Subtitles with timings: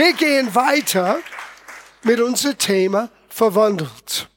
[0.00, 1.20] Wir gehen weiter
[2.04, 4.30] mit unserem Thema verwandelt.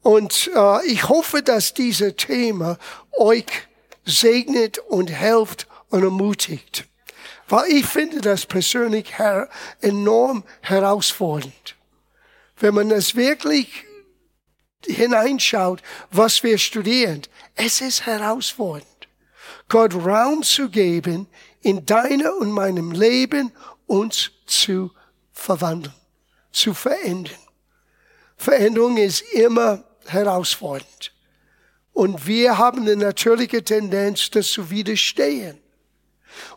[0.00, 2.78] Und äh, ich hoffe, dass dieses Thema
[3.12, 3.44] euch
[4.06, 6.86] segnet und hilft und ermutigt.
[7.46, 9.50] Weil ich finde das persönlich her
[9.82, 11.76] enorm herausfordernd.
[12.58, 13.84] Wenn man es wirklich
[14.86, 17.20] hineinschaut, was wir studieren,
[17.54, 18.86] es ist herausfordernd.
[19.68, 21.28] Gott Raum zu geben,
[21.60, 23.52] in deiner und meinem Leben
[23.86, 24.90] uns zu
[25.32, 25.94] verwandeln,
[26.52, 27.34] zu verändern.
[28.36, 31.12] Veränderung ist immer herausfordernd.
[31.92, 35.58] Und wir haben eine natürliche Tendenz, das zu widerstehen.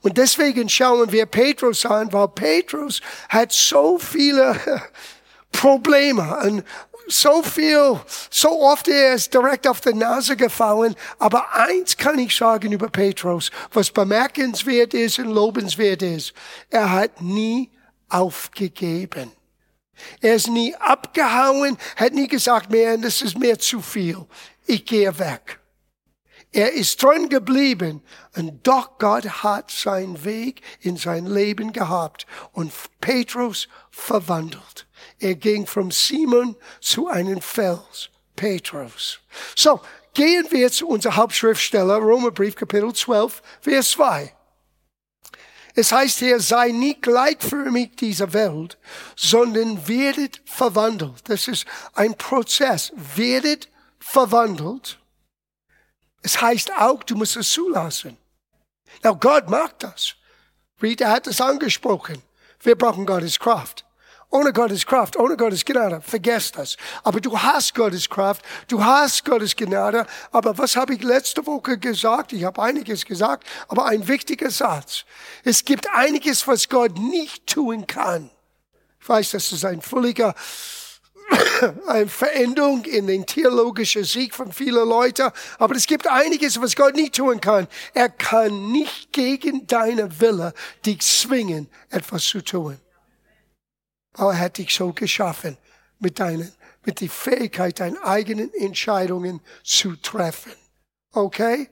[0.02, 4.60] Und deswegen schauen wir Petrus an, weil Petrus hat so viele
[5.52, 6.64] Probleme und
[7.10, 8.00] so viel,
[8.30, 10.96] so oft er ist direkt auf die Nase gefallen.
[11.18, 16.34] Aber eins kann ich sagen über Petrus, was bemerkenswert ist und lobenswert ist.
[16.70, 17.72] Er hat nie
[18.08, 19.32] aufgegeben.
[20.22, 24.26] Er ist nie abgehauen, hat nie gesagt, man, das ist mir zu viel.
[24.66, 25.60] Ich gehe weg.
[26.52, 28.02] Er ist dran geblieben
[28.36, 34.88] und doch Gott hat seinen Weg in sein Leben gehabt und Petrus verwandelt.
[35.20, 39.20] Er ging vom Simon zu einem Fels, Petrus.
[39.56, 39.82] So,
[40.14, 44.34] gehen wir zu unser Hauptschriftsteller, Romerbrief, Kapitel 12, Vers 2.
[45.76, 48.78] Es heißt hier, sei nicht gleichförmig dieser Welt,
[49.16, 51.22] sondern werdet verwandelt.
[51.30, 52.92] Das ist ein Prozess.
[53.16, 55.00] Werdet verwandelt.
[56.22, 58.18] Es heißt auch, du musst es zulassen.
[59.04, 60.16] Now, Gott mag das.
[60.82, 62.22] Rita hat es angesprochen.
[62.62, 63.86] Wir brauchen Gottes Kraft.
[64.32, 66.78] Ohne Gottes Kraft, ohne Gottes Gnade, vergesst das.
[67.04, 70.06] Aber du hast Gottes Kraft, du hast Gottes Gnade.
[70.32, 72.32] Aber was habe ich letzte Woche gesagt?
[72.34, 75.06] Ich habe einiges gesagt, aber ein wichtiger Satz.
[75.44, 78.30] Es gibt einiges, was Gott nicht tun kann.
[79.02, 80.36] Ich weiß, das ist ein völliger
[81.88, 85.32] eine Veränderung in den theologischen Sieg von vielen Leuten.
[85.58, 87.68] Aber es gibt einiges, was Gott nicht tun kann.
[87.96, 90.54] Er kann nicht gegen deine Wille
[90.86, 92.80] dich zwingen, etwas zu tun.
[94.14, 95.58] Aber er hat dich so geschaffen,
[96.00, 96.52] mit deinen,
[96.86, 100.54] mit der Fähigkeit, deine eigenen Entscheidungen zu treffen.
[101.12, 101.70] Okay?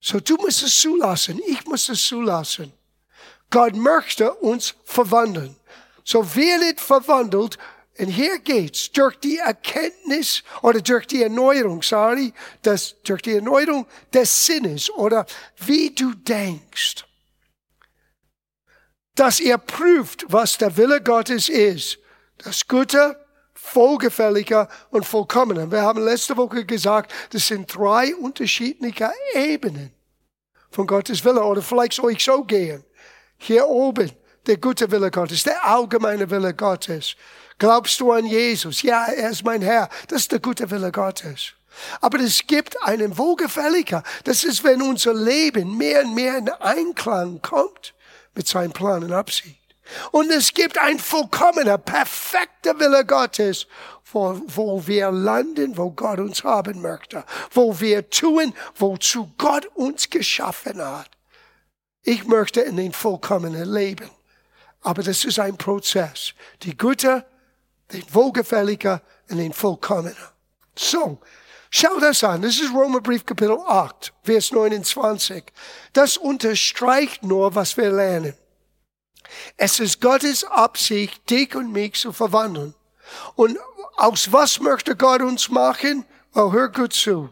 [0.00, 1.40] So, du musst es zulassen.
[1.46, 2.72] Ich muss es zulassen.
[3.50, 5.56] Gott möchte uns verwandeln.
[6.04, 7.56] So werdet verwandelt.
[7.98, 12.32] Und hier geht's durch die Erkenntnis oder durch die Erneuerung, sorry,
[12.62, 15.24] das, durch die Erneuerung des Sinnes oder
[15.58, 17.04] wie du denkst
[19.14, 21.98] dass ihr prüft, was der Wille Gottes ist.
[22.38, 23.16] Das Gute,
[23.54, 25.70] Vollgefällige und Vollkommene.
[25.70, 29.92] Wir haben letzte Woche gesagt, das sind drei unterschiedliche Ebenen
[30.70, 31.42] von Gottes Wille.
[31.42, 32.84] Oder vielleicht soll ich so gehen.
[33.38, 34.10] Hier oben,
[34.46, 37.14] der gute Wille Gottes, der allgemeine Wille Gottes.
[37.58, 38.82] Glaubst du an Jesus?
[38.82, 39.88] Ja, er ist mein Herr.
[40.08, 41.52] Das ist der gute Wille Gottes.
[42.00, 44.02] Aber es gibt einen Wohlgefälliger.
[44.24, 47.93] Das ist, wenn unser Leben mehr und mehr in Einklang kommt
[48.34, 49.58] mit seinem Plan und Absicht.
[50.12, 53.66] Und es gibt ein vollkommener, perfekter Wille Gottes,
[54.12, 60.08] wo, wo wir landen, wo Gott uns haben möchte, wo wir tun, wozu Gott uns
[60.08, 61.10] geschaffen hat.
[62.02, 64.10] Ich möchte in den vollkommenen leben.
[64.80, 66.34] Aber das ist ein Prozess.
[66.62, 67.24] Die Gute,
[67.92, 70.16] den Wohlgefälliger und den Vollkommenen.
[70.76, 71.18] So,
[71.76, 72.40] Schau das an.
[72.42, 75.42] Das ist Römerbrief Kapitel 8, Vers 29.
[75.92, 78.34] Das unterstreicht nur, was wir lernen.
[79.56, 82.76] Es ist Gottes Absicht, dich und mich zu verwandeln.
[83.34, 83.58] Und
[83.96, 86.04] aus was möchte Gott uns machen?
[86.36, 87.30] Oh, hör gut zu.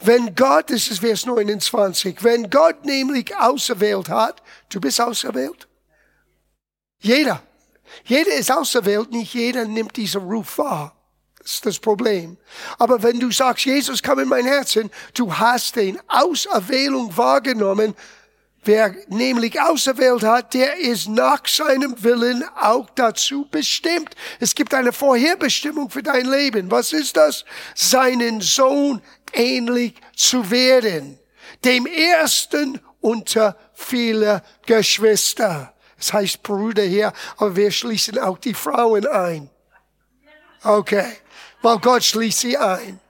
[0.00, 5.66] Wenn Gott, das ist Vers 29, wenn Gott nämlich auserwählt hat, du bist auserwählt?
[7.00, 7.42] Jeder.
[8.04, 10.95] Jeder ist auserwählt, nicht jeder nimmt diesen Ruf wahr
[11.52, 12.36] ist das Problem.
[12.78, 17.94] Aber wenn du sagst, Jesus kam in mein Herzen, du hast den Auserwählung wahrgenommen,
[18.66, 24.16] Wer nämlich auserwählt hat, der ist nach seinem Willen auch dazu bestimmt.
[24.40, 26.68] Es gibt eine Vorherbestimmung für dein Leben.
[26.68, 27.44] Was ist das?
[27.76, 29.00] Seinen Sohn
[29.32, 31.16] ähnlich zu werden.
[31.64, 35.72] Dem ersten unter viele Geschwister.
[35.96, 39.48] Das heißt Brüder hier, aber wir schließen auch die Frauen ein.
[40.64, 41.18] Okay
[41.66, 43.00] weil Gott schließt sie ein.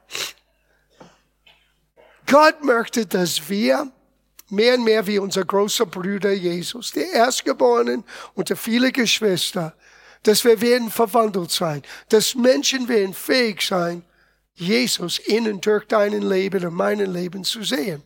[2.25, 3.93] Gott möchte, dass wir
[4.49, 9.75] mehr und mehr wie unser großer Bruder Jesus, der Erstgeborenen unter viele Geschwister,
[10.23, 14.07] dass wir werden verwandelt sein, dass Menschen werden fähig sein,
[14.55, 18.03] Jesus in und durch deinen Leben und meinen Leben zu sehen.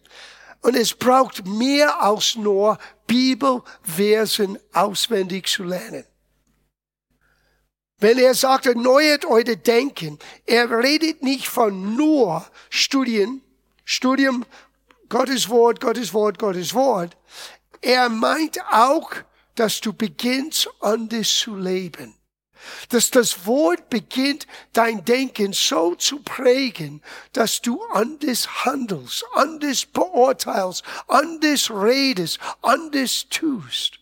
[0.62, 2.76] Und es braucht mehr als nur
[3.06, 6.09] Bibelversen auswendig zu lernen.
[8.00, 13.42] Wenn er sagt, erneuert eure Denken, er redet nicht von nur Studien,
[13.84, 14.46] Studium,
[15.10, 17.16] Gottes Wort, Gottes Wort, Gottes Wort.
[17.82, 19.12] Er meint auch,
[19.54, 22.14] dass du beginnst, anders zu leben.
[22.88, 27.02] Dass das Wort beginnt, dein Denken so zu prägen,
[27.32, 33.98] dass du anders handelst, anders beurteilst, anders redest, anders tust,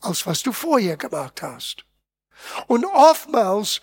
[0.00, 1.85] als was du vorher gemacht hast.
[2.66, 3.80] Und oftmals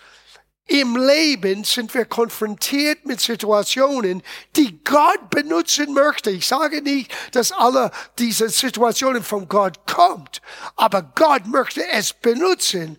[0.66, 4.22] im Leben sind wir konfrontiert mit Situationen,
[4.56, 6.30] die Gott benutzen möchte.
[6.30, 10.40] Ich sage nicht, dass alle diese Situationen von Gott kommt,
[10.74, 12.98] aber Gott möchte es benutzen,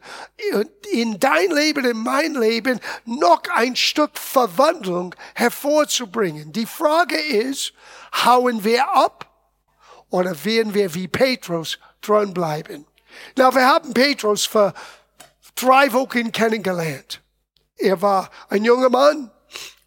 [0.92, 6.54] in dein Leben, in mein Leben noch ein Stück Verwandlung hervorzubringen.
[6.54, 7.74] Die Frage ist,
[8.26, 9.28] hauen wir ab
[10.12, 12.86] oder werden wir wie Petrus dranbleiben?
[13.36, 14.72] Na, wir haben Petrus für
[15.56, 17.22] drei Wochen kennengelernt.
[17.78, 19.32] Er war ein junger Mann,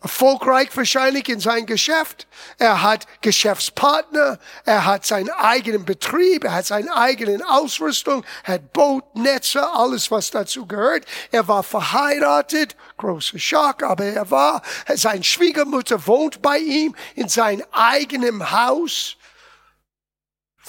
[0.00, 2.26] erfolgreich wahrscheinlich in seinem Geschäft.
[2.58, 8.72] Er hat Geschäftspartner, er hat seinen eigenen Betrieb, er hat seine eigene Ausrüstung, er hat
[8.72, 11.04] Boot, Netze, alles was dazu gehört.
[11.32, 14.62] Er war verheiratet, großer Schock, aber er war,
[14.94, 19.17] seine Schwiegermutter wohnt bei ihm in seinem eigenen Haus.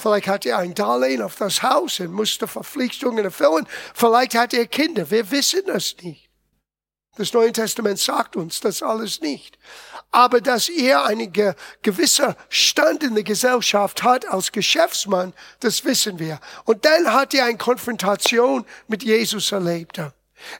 [0.00, 3.66] Vielleicht hat er ein Darlehen auf das Haus und musste Verpflichtungen erfüllen.
[3.94, 5.10] Vielleicht hat er Kinder.
[5.10, 6.30] Wir wissen es nicht.
[7.16, 9.58] Das Neue Testament sagt uns das alles nicht.
[10.10, 11.32] Aber dass er einen
[11.82, 16.40] gewisser Stand in der Gesellschaft hat als Geschäftsmann, das wissen wir.
[16.64, 20.00] Und dann hat er eine Konfrontation mit Jesus erlebt.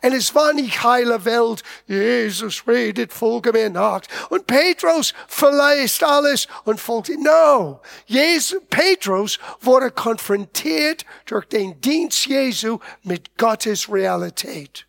[0.03, 1.63] Und es war nicht heile Welt.
[1.87, 4.03] Jesus redet, folge mir nach.
[4.29, 7.23] Und Petrus verlässt alles und folgt ihm.
[7.23, 7.81] No.
[8.07, 14.87] Jesus, Petrus wurde konfrontiert durch den Dienst Jesu mit Gottes Realität.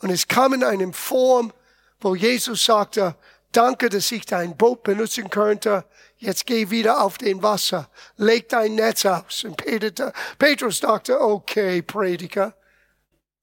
[0.00, 1.52] Und es kam in einem Form,
[2.00, 3.16] wo Jesus sagte,
[3.52, 5.84] danke, dass ich dein Boot benutzen könnte.
[6.18, 7.88] Jetzt geh wieder auf den Wasser.
[8.16, 9.44] Leg dein Netz aus.
[9.44, 9.56] Und
[10.38, 12.54] Petrus dachte, okay, Prediger,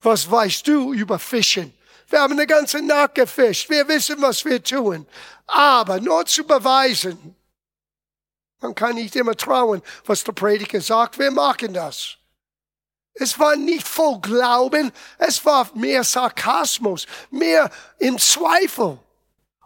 [0.02, 1.72] was weißt du über Fischen?
[2.08, 3.70] Wir haben eine ganze Nacht gefischt.
[3.70, 5.06] Wir wissen, was wir tun.
[5.46, 7.34] Aber nur zu beweisen,
[8.60, 11.18] man kann nicht immer trauen, was der Prediger sagt.
[11.18, 12.16] Wir machen das.
[13.14, 18.98] Es war nicht voll Glauben, es war mehr Sarkasmus, mehr im Zweifel.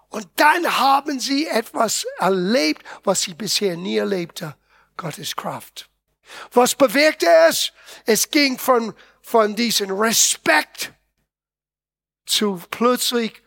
[0.08, 4.56] Und dann haben sie etwas erlebt, was sie bisher nie erlebte.
[4.96, 5.88] Gottes Kraft.
[6.52, 7.72] Was bewirkte es?
[8.04, 8.94] Es ging von,
[9.26, 10.92] von diesem Respekt
[12.26, 13.42] zu plötzlich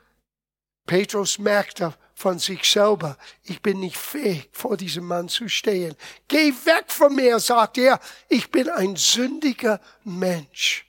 [0.85, 3.17] Petrus merkte, von sich selber.
[3.43, 5.95] Ich bin nicht fähig, vor diesem Mann zu stehen.
[6.27, 7.97] Geh weg von mir, sagt er.
[8.27, 10.85] Ich bin ein sündiger Mensch.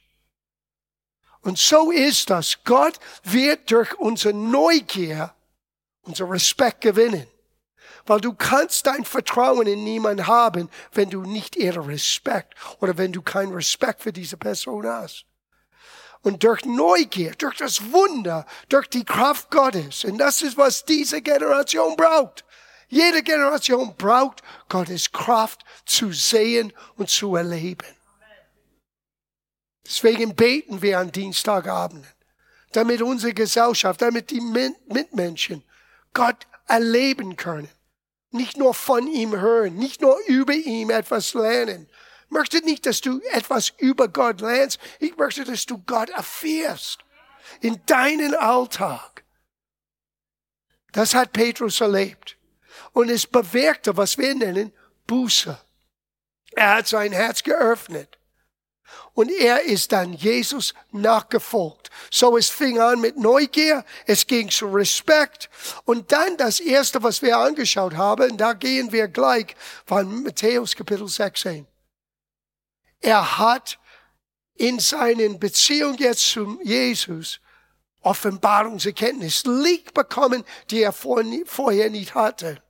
[1.43, 2.59] Und so ist das.
[2.65, 5.33] Gott wird durch unsere Neugier
[6.03, 7.29] unser Respekt gewinnen.
[8.07, 13.13] Weil du kannst dein Vertrauen in niemand haben, wenn du nicht ihre Respekt oder wenn
[13.13, 15.25] du keinen Respekt für diese Person hast
[16.23, 20.05] und durch Neugier, durch das Wunder, durch die Kraft Gottes.
[20.05, 22.45] Und das ist, was diese Generation braucht.
[22.89, 27.87] Jede Generation braucht Gottes Kraft zu sehen und zu erleben.
[29.87, 32.07] Deswegen beten wir an Dienstagabenden,
[32.73, 35.65] damit unsere Gesellschaft, damit die Mitmenschen
[36.13, 37.69] Gott erleben können.
[38.31, 41.89] Nicht nur von ihm hören, nicht nur über ihm etwas lernen,
[42.29, 44.79] möchte nicht, dass du etwas über Gott lernst.
[45.01, 47.01] Ich möchte, dass du Gott erfährst.
[47.61, 49.25] In deinen Alltag.
[50.93, 52.37] Das hat Petrus erlebt.
[52.93, 54.73] Und es bewirkte, was wir nennen,
[55.07, 55.59] Buße.
[56.53, 58.20] Er hat sein Herz geöffnet.
[59.21, 61.91] Und er ist dann Jesus nachgefolgt.
[62.11, 65.51] So es fing an mit Neugier, es ging zu Respekt.
[65.85, 69.55] Und dann das erste, was wir angeschaut haben, da gehen wir gleich,
[69.87, 71.67] war Matthäus Kapitel 16.
[73.01, 73.79] Er hat
[74.55, 77.41] in seinen Beziehung jetzt zu Jesus
[78.01, 82.63] Offenbarungserkenntnis, Licht bekommen, die er vorher nicht hatte.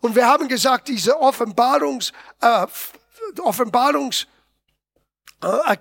[0.00, 2.66] Und wir haben gesagt, diese Offenbarungs, äh,
[3.40, 4.39] Offenbarungserkenntnis
[5.42, 5.76] äh,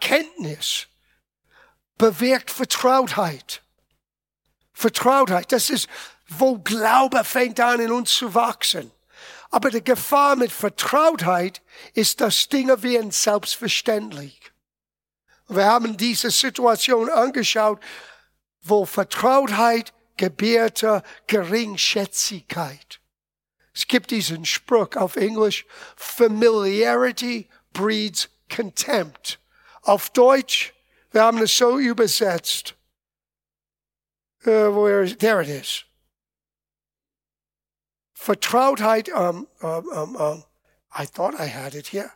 [1.98, 3.62] bewirkt Vertrautheit.
[4.74, 5.90] Vertrautheit, das ist,
[6.28, 8.92] wo Glaube fängt an in uns zu wachsen.
[9.52, 11.62] Aber die Gefahr mit Vertrautheit
[11.94, 14.40] ist, dass Dinge werden selbstverständlich.
[15.48, 17.82] Wir haben diese Situation angeschaut,
[18.62, 23.00] wo Vertrautheit gebärte Geringschätzigkeit.
[23.74, 25.66] Es gibt diesen Spruch auf Englisch,
[25.96, 29.40] Familiarity breeds contempt.
[29.82, 30.74] Auf Deutsch,
[31.12, 32.76] wir haben es so übersetzt.
[34.46, 35.84] Uh, where is, there it is.
[38.14, 40.44] Vertrautheit, um, um, um, um,
[40.92, 42.12] I thought I had it here.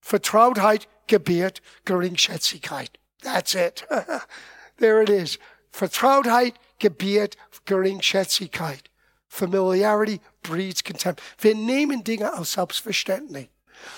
[0.00, 2.98] Vertrautheit gebiert Geringschätzigkeit.
[3.22, 3.84] That's it.
[4.78, 5.38] there it is.
[5.70, 7.36] Vertrautheit gebiert
[7.66, 8.88] Geringschätzigkeit.
[9.28, 11.20] Familiarity breeds contempt.
[11.38, 13.50] Wir nehmen Dinge als selbstverständlich.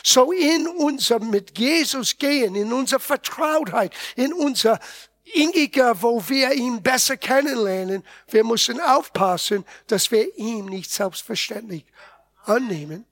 [0.03, 4.79] So in unser mit Jesus gehen, in unserer Vertrautheit, in unser
[5.25, 11.85] inniger, wo wir ihn besser kennenlernen, wir müssen aufpassen, dass wir ihn nicht selbstverständlich
[12.45, 13.07] annehmen.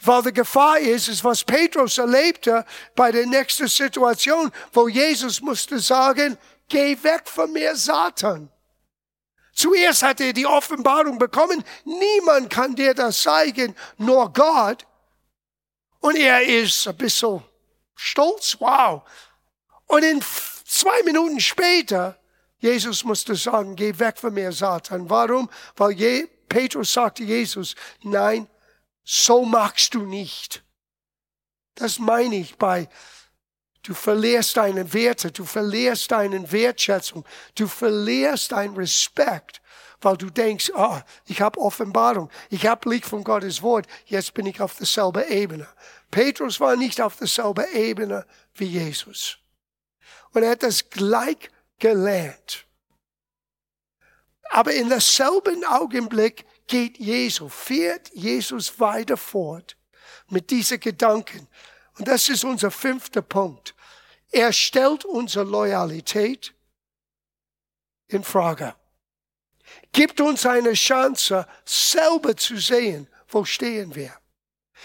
[0.00, 2.64] Weil die Gefahr ist, ist, was Petrus erlebte
[2.94, 6.36] bei der nächsten Situation, wo Jesus musste sagen,
[6.68, 8.50] geh weg von mir, Satan.
[9.54, 14.85] Zuerst hat er die Offenbarung bekommen, niemand kann dir das zeigen, nur Gott.
[16.00, 17.42] Und er ist ein bisschen
[17.94, 19.02] stolz, wow.
[19.86, 20.22] Und in
[20.64, 22.18] zwei Minuten später,
[22.58, 25.08] Jesus musste sagen, geh weg von mir, Satan.
[25.08, 25.48] Warum?
[25.76, 28.48] Weil Je Petrus sagte Jesus, nein,
[29.04, 30.62] so machst du nicht.
[31.74, 32.88] Das meine ich bei,
[33.82, 37.24] du verlierst deine Werte, du verlierst deine Wertschätzung,
[37.54, 39.60] du verlierst deinen Respekt,
[40.00, 44.46] weil du denkst, oh, ich habe Offenbarung, ich habe Licht von Gottes Wort, jetzt bin
[44.46, 45.66] ich auf derselben Ebene.
[46.10, 49.38] Petrus war nicht auf derselben Ebene wie Jesus.
[50.32, 52.66] Und er hat das gleich gelernt.
[54.50, 59.76] Aber in derselben Augenblick geht Jesus, fährt Jesus weiter fort
[60.28, 61.48] mit diesen Gedanken.
[61.98, 63.74] Und das ist unser fünfter Punkt.
[64.30, 66.54] Er stellt unsere Loyalität
[68.08, 68.74] in Frage.
[69.92, 74.12] Gibt uns eine Chance, selber zu sehen, wo stehen wir.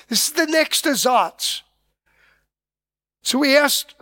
[0.09, 1.63] Das ist der nächste Satz.
[3.21, 3.95] Zuerst,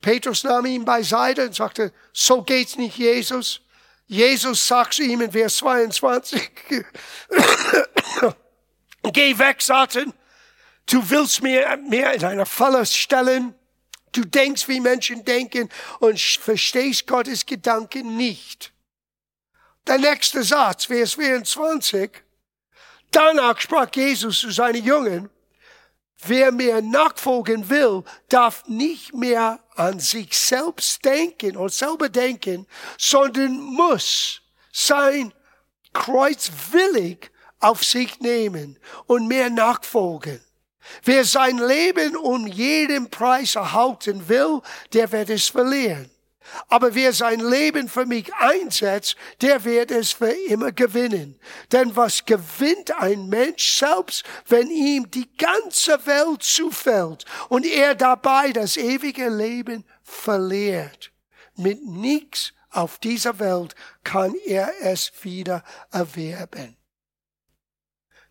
[0.00, 3.60] Petrus nahm ihn beiseite und sagte, so geht's nicht, Jesus.
[4.06, 6.50] Jesus sagt ihm in Vers 22,
[9.12, 10.12] geh weg, Satan.
[10.86, 13.54] Du willst mir mehr in einer Falle stellen.
[14.12, 18.72] Du denkst, wie Menschen denken und verstehst Gottes Gedanken nicht.
[19.86, 22.10] Der nächste Satz, Vers 24.
[23.12, 25.30] Danach sprach Jesus zu seinen Jungen,
[26.24, 32.66] wer mir nachfolgen will, darf nicht mehr an sich selbst denken und selber denken,
[32.98, 35.32] sondern muss sein
[35.92, 40.40] Kreuz willig auf sich nehmen und mir nachfolgen.
[41.04, 44.62] Wer sein Leben um jeden Preis erhalten will,
[44.92, 46.10] der wird es verlieren.
[46.68, 51.38] Aber wer sein Leben für mich einsetzt, der wird es für immer gewinnen.
[51.72, 58.52] Denn was gewinnt ein Mensch selbst, wenn ihm die ganze Welt zufällt und er dabei
[58.52, 61.12] das ewige Leben verliert?
[61.56, 63.74] Mit nichts auf dieser Welt
[64.04, 66.76] kann er es wieder erwerben.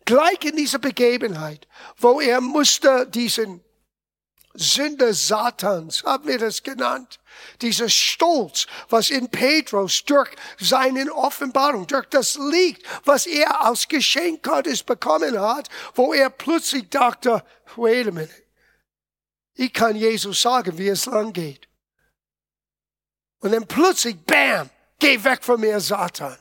[0.04, 3.60] Gleich in dieser Begebenheit, wo er musste diesen
[4.56, 7.18] Sünde Satans, haben wir das genannt.
[7.60, 14.42] Dieser Stolz, was in Petrus durch seine Offenbarung, durch das Licht, was er als Geschenk
[14.42, 17.44] Gottes bekommen hat, wo er plötzlich dachte,
[17.76, 18.32] wait a minute,
[19.54, 21.68] ich kann Jesus sagen, wie es lang geht.
[23.40, 26.36] Und dann plötzlich, bam, geh weg von mir, Satan.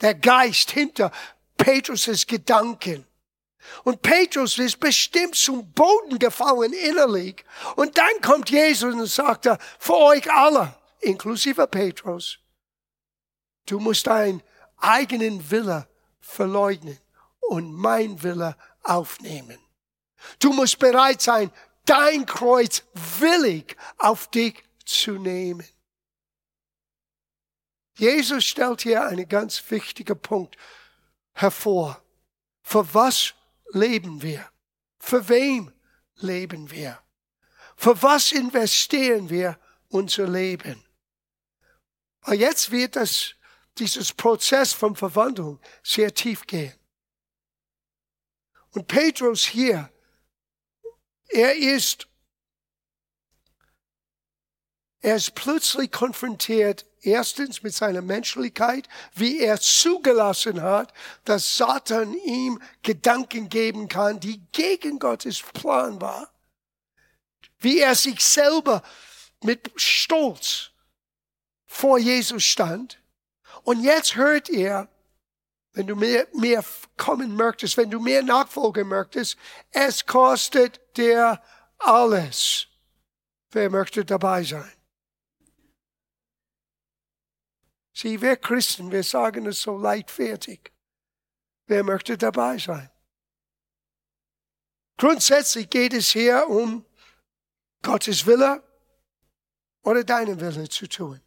[0.00, 1.10] Der Geist hinter
[1.56, 3.07] Petrus' Gedanken
[3.84, 7.44] und Petrus ist bestimmt zum Boden gefallen innerlich.
[7.76, 9.48] Und dann kommt Jesus und sagt,
[9.78, 12.38] für euch alle, inklusive Petrus,
[13.66, 14.42] du musst deinen
[14.76, 15.88] eigenen Wille
[16.20, 16.98] verleugnen
[17.40, 19.58] und mein Wille aufnehmen.
[20.38, 21.50] Du musst bereit sein,
[21.84, 22.82] dein Kreuz
[23.20, 25.66] willig auf dich zu nehmen.
[27.96, 30.56] Jesus stellt hier einen ganz wichtigen Punkt
[31.32, 32.00] hervor.
[32.62, 33.34] Für was
[33.70, 34.50] leben wir?
[34.98, 35.72] Für wem
[36.16, 36.98] leben wir?
[37.76, 39.58] Für was investieren wir
[39.88, 40.84] unser Leben?
[42.22, 43.34] Aber jetzt wird das,
[43.78, 46.74] dieses Prozess von Verwandlung sehr tief gehen.
[48.72, 49.90] Und Petrus hier,
[51.28, 52.07] er ist,
[55.00, 60.92] er ist plötzlich konfrontiert Erstens mit seiner Menschlichkeit, wie er zugelassen hat,
[61.24, 66.28] dass Satan ihm Gedanken geben kann, die gegen Gottes Plan war.
[67.60, 68.82] Wie er sich selber
[69.42, 70.70] mit Stolz
[71.66, 73.00] vor Jesus stand.
[73.62, 74.88] Und jetzt hört er
[75.74, 76.64] wenn du mehr, mehr
[76.96, 79.36] kommen möchtest, wenn du mehr nachfolgen möchtest,
[79.70, 81.40] es kostet dir
[81.78, 82.66] alles.
[83.52, 84.77] Wer möchte dabei sein?
[88.00, 90.70] Sieh, wir Christen, wir sagen es so leichtfertig.
[91.66, 92.88] Wer möchte dabei sein?
[94.96, 96.84] Grundsätzlich geht es hier um
[97.82, 98.62] Gottes Wille
[99.82, 101.20] oder deinen Wille zu tun.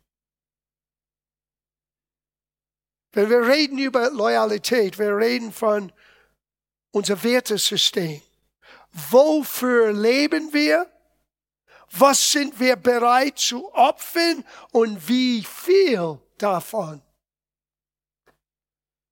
[3.11, 5.91] Wenn wir reden über Loyalität, wir reden von
[6.91, 8.21] unser Wertesystem.
[8.93, 10.89] Wofür leben wir?
[11.89, 17.01] Was sind wir bereit zu opfern und wie viel davon?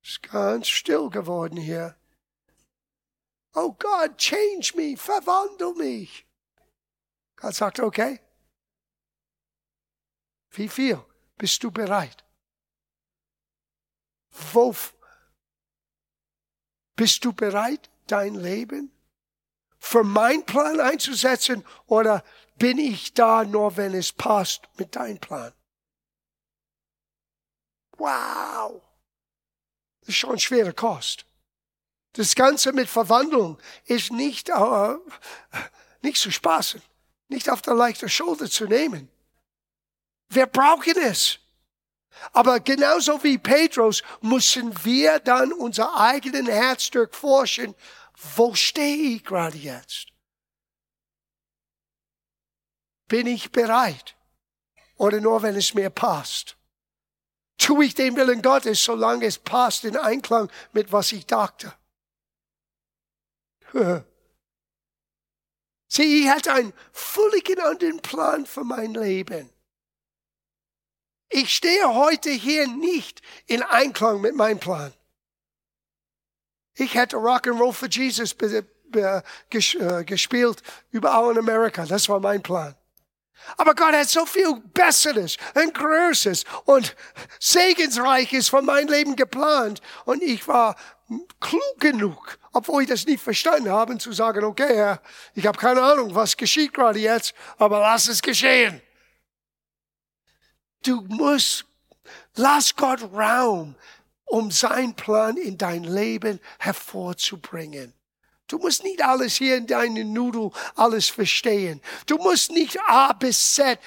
[0.02, 1.96] Es ist ganz still geworden hier.
[3.54, 6.26] Oh Gott, change me, verwandle mich.
[7.36, 8.20] Gott sagt, okay.
[10.50, 11.04] Wie viel
[11.36, 12.24] bist du bereit?
[14.52, 14.74] Wo
[16.96, 18.92] bist du bereit, dein Leben
[19.78, 22.22] für meinen Plan einzusetzen oder
[22.56, 25.52] bin ich da nur, wenn es passt mit deinem Plan?
[28.00, 28.80] Wow!
[30.00, 31.26] Das ist schon schwere Kost.
[32.14, 34.94] Das Ganze mit Verwandlung ist nicht, äh,
[36.00, 36.82] nicht zu spaßen,
[37.28, 39.08] nicht auf der leichten Schulter zu nehmen.
[40.30, 41.38] Wir brauchen es.
[42.32, 47.74] Aber genauso wie Petrus müssen wir dann unser eigenen Herz durchforschen.
[48.34, 50.06] Wo stehe ich gerade jetzt?
[53.08, 54.16] Bin ich bereit?
[54.96, 56.56] Oder nur, wenn es mir passt?
[57.60, 61.74] Tue ich den Willen Gottes, solange es passt in Einklang mit was ich dachte?
[65.88, 69.50] Sieh, ich hatte einen völlig anderen Plan für mein Leben.
[71.28, 74.94] Ich stehe heute hier nicht in Einklang mit meinem Plan.
[76.74, 78.34] Ich hätte Rock'n'Roll for Jesus
[78.94, 79.22] äh,
[80.04, 81.84] gespielt überall in Amerika.
[81.84, 82.74] Das war mein Plan.
[83.56, 86.94] Aber Gott hat so viel Besseres und Größeres und
[87.38, 89.80] Segensreiches von meinem Leben geplant.
[90.04, 90.76] Und ich war
[91.40, 95.02] klug genug, obwohl ich das nicht verstanden habe, zu sagen, okay, Herr,
[95.34, 98.80] ich habe keine Ahnung, was geschieht gerade jetzt, aber lass es geschehen.
[100.82, 101.66] Du musst,
[102.36, 103.74] lass Gott Raum,
[104.24, 107.92] um seinen Plan in dein Leben hervorzubringen.
[108.50, 111.80] Du musst nicht alles hier in deinen Nudel alles verstehen.
[112.06, 113.78] Du musst nicht A bis Z.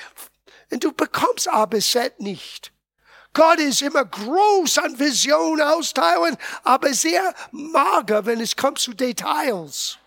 [0.71, 2.71] Und du bekommst A bis Z nicht.
[3.33, 9.97] Gott ist immer groß an Vision austeilen, aber sehr mager, wenn es kommt zu Details.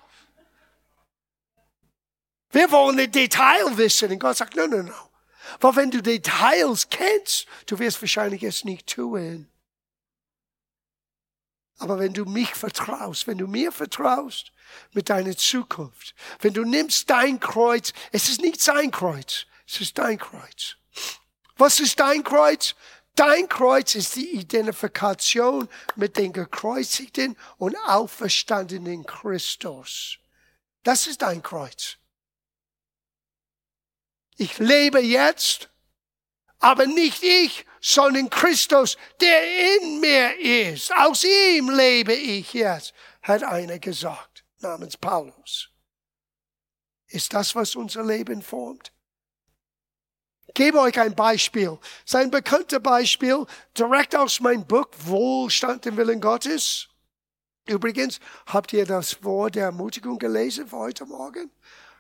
[2.51, 4.11] Wir wollen die Detail wissen.
[4.11, 4.95] Und Gott sagt, no, no, no.
[5.61, 9.51] Weil wenn du Details kennst, du wirst wahrscheinlich es nicht tun.
[11.79, 14.53] Aber wenn du mich vertraust, wenn du mir vertraust
[14.93, 19.99] mit deiner Zukunft, wenn du nimmst dein Kreuz, es ist nicht sein Kreuz, es ist
[19.99, 20.77] dein Kreuz.
[21.59, 22.75] Was ist dein Kreuz?
[23.15, 30.19] Dein Kreuz ist die Identifikation mit dem gekreuzigten und auferstandenen Christus.
[30.83, 31.97] Das ist dein Kreuz.
[34.37, 35.71] Ich lebe jetzt,
[36.59, 40.92] aber nicht ich, sondern Christus, der in mir ist.
[40.96, 45.68] Aus ihm lebe ich jetzt, hat einer gesagt, namens Paulus.
[47.07, 48.90] Ist das, was unser Leben formt?
[50.55, 51.79] gebe euch ein Beispiel.
[52.05, 53.46] Sein bekanntes Beispiel,
[53.79, 56.88] direkt aus meinem Buch Wohlstand im Willen Gottes.
[57.68, 61.51] Übrigens, habt ihr das Wort der Ermutigung gelesen für heute Morgen?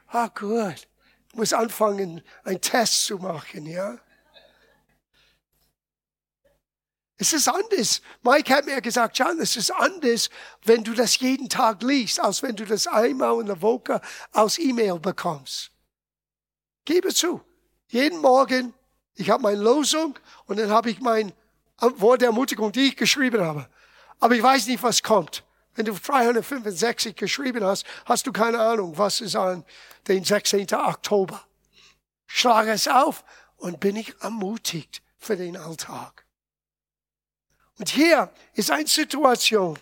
[0.08, 0.88] Ah, gut.
[1.28, 3.98] Ich muss anfangen, einen Test zu machen, ja?
[7.18, 8.02] Es ist anders.
[8.22, 10.28] Mike hat mir gesagt, John, es ist anders,
[10.64, 14.00] wenn du das jeden Tag liest, als wenn du das einmal in der Woche
[14.32, 15.70] aus E-Mail bekommst.
[16.84, 17.40] Gebe zu.
[17.88, 18.74] Jeden Morgen,
[19.14, 21.32] ich habe meine Losung und dann habe ich mein
[21.78, 23.68] Wort der Ermutigung, die ich geschrieben habe.
[24.20, 25.42] Aber ich weiß nicht, was kommt.
[25.74, 29.64] Wenn du 365 geschrieben hast, hast du keine Ahnung, was ist an
[30.08, 30.66] den 16.
[30.74, 31.44] Oktober.
[32.26, 33.24] Schlage es auf
[33.56, 36.25] und bin ich ermutigt für den Alltag.
[37.78, 39.78] Und hier ist eine Situation,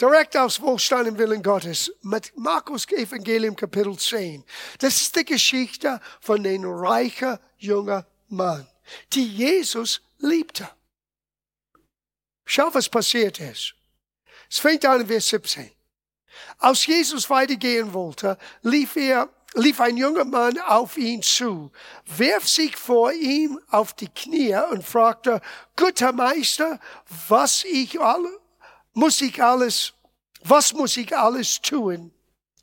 [0.00, 4.44] direkt aus Wohlstand im Willen Gottes, mit Markus Evangelium Kapitel 10.
[4.78, 8.66] Das ist die Geschichte von dem reichen jungen Mann,
[9.12, 10.68] die Jesus liebte.
[12.44, 13.74] Schau, was passiert ist.
[14.50, 15.70] Es fängt an in Vers 17.
[16.58, 21.72] Als Jesus weitergehen wollte, lief er lief ein junger Mann auf ihn zu,
[22.06, 25.40] wirf sich vor ihm auf die Knie und fragte,
[25.76, 26.80] guter Meister,
[27.28, 28.40] was ich alle,
[28.92, 29.94] muss ich alles,
[30.42, 32.12] was muss ich alles tun,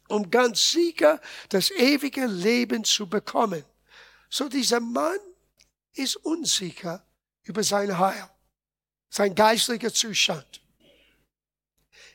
[0.07, 1.19] um ganz sicher
[1.49, 3.65] das ewige Leben zu bekommen?
[4.29, 5.19] So dieser Mann
[5.93, 7.05] ist unsicher
[7.43, 8.29] über sein Heil,
[9.09, 10.61] sein geistlicher Zustand.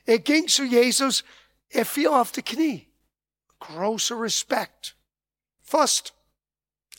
[0.04, 1.24] Er ging zu Jesus,
[1.68, 2.89] er fiel auf die Knie
[3.60, 4.96] großer Respekt,
[5.62, 6.12] fast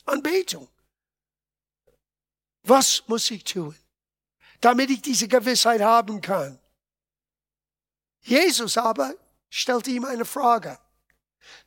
[0.06, 0.68] Anbetung.
[2.62, 3.76] Was muss ich tun,
[4.60, 6.58] damit ich diese Gewissheit haben kann?
[8.22, 9.14] Jesus aber
[9.50, 10.78] stellt ihm eine Frage.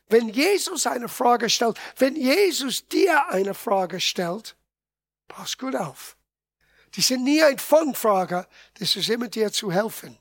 [0.08, 4.56] Wenn Jesus eine Frage stellt, wenn Jesus dir eine Frage stellt,
[5.28, 6.16] pass gut auf.
[6.94, 10.18] Die sind nie ein Fangfrage, das ist immer dir zu helfen.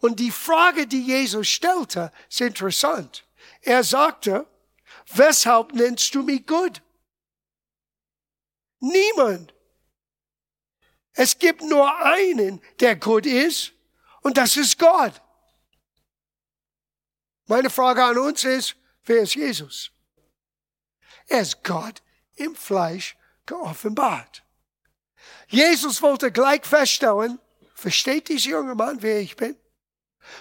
[0.00, 3.24] Und die Frage, die Jesus stellte, ist interessant.
[3.62, 4.46] Er sagte,
[5.14, 6.82] weshalb nennst du mich gut?
[8.80, 9.54] Niemand.
[11.12, 13.72] Es gibt nur einen, der gut ist,
[14.22, 15.22] und das ist Gott.
[17.46, 19.90] Meine Frage an uns ist, wer ist Jesus?
[21.28, 22.02] Er ist Gott
[22.34, 24.44] im Fleisch geoffenbart.
[25.48, 27.40] Jesus wollte gleich feststellen,
[27.74, 29.56] versteht dieser junge Mann, wer ich bin?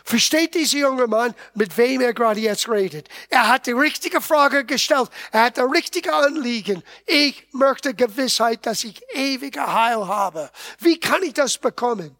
[0.03, 3.09] Versteht dieser junge Mann, mit wem er gerade jetzt redet?
[3.29, 5.09] Er hat die richtige Frage gestellt.
[5.31, 6.83] Er hat das richtige Anliegen.
[7.05, 10.51] Ich möchte Gewissheit, dass ich ewige Heil habe.
[10.79, 12.15] Wie kann ich das bekommen?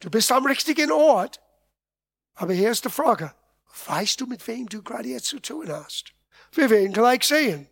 [0.00, 1.40] Du bist am richtigen Ort.
[2.34, 3.34] Aber hier ist die Frage.
[3.86, 6.12] Weißt du, mit wem du gerade jetzt zu tun hast?
[6.52, 7.68] Wir werden gleich sehen.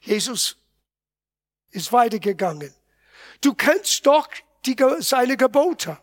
[0.00, 0.56] Jesus
[1.70, 2.74] ist weitergegangen.
[3.40, 4.28] Du kennst doch
[4.64, 5.98] die, seine Gebote.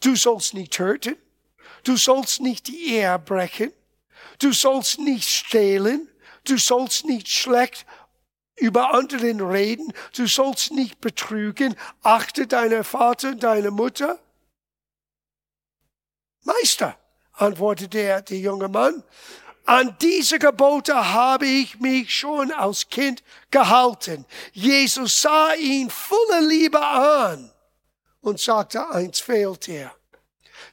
[0.00, 1.16] Du sollst nicht töten.
[1.84, 3.72] Du sollst nicht die Ehe brechen.
[4.38, 6.08] Du sollst nicht stehlen.
[6.44, 7.86] Du sollst nicht schlecht
[8.56, 9.92] über anderen reden.
[10.14, 11.76] Du sollst nicht betrügen.
[12.02, 14.18] Achte deinen Vater und deine Mutter.
[16.42, 16.96] Meister,
[17.32, 19.02] antwortete der, der junge Mann,
[19.66, 24.24] an diese Gebote habe ich mich schon als Kind gehalten.
[24.52, 27.52] Jesus sah ihn voller Liebe an
[28.28, 29.90] und sagte, eins fehlt dir.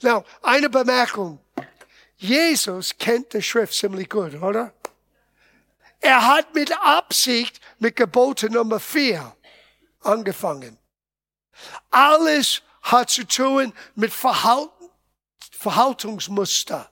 [0.02, 1.40] Now, eine Bemerkung.
[2.18, 4.74] Jesus kennt die Schrift ziemlich gut, oder?
[6.02, 9.36] Er hat mit Absicht mit Gebote Nummer vier
[10.02, 10.78] angefangen.
[11.90, 14.90] Alles hat zu tun mit Verhalten,
[15.52, 16.92] Verhaltungsmuster,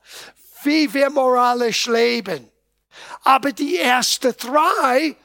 [0.64, 2.50] wie wir moralisch leben.
[3.24, 5.16] Aber die ersten drei,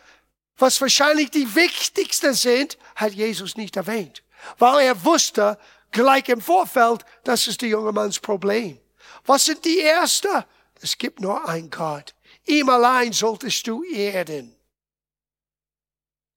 [0.56, 4.22] was wahrscheinlich die wichtigsten sind, hat Jesus nicht erwähnt
[4.58, 5.58] weil er wusste
[5.90, 8.78] gleich im Vorfeld, das ist der junge Manns Problem.
[9.26, 10.44] Was sind die Ersten?
[10.80, 12.14] Es gibt nur ein Gott.
[12.46, 14.54] Ihm allein solltest du erden.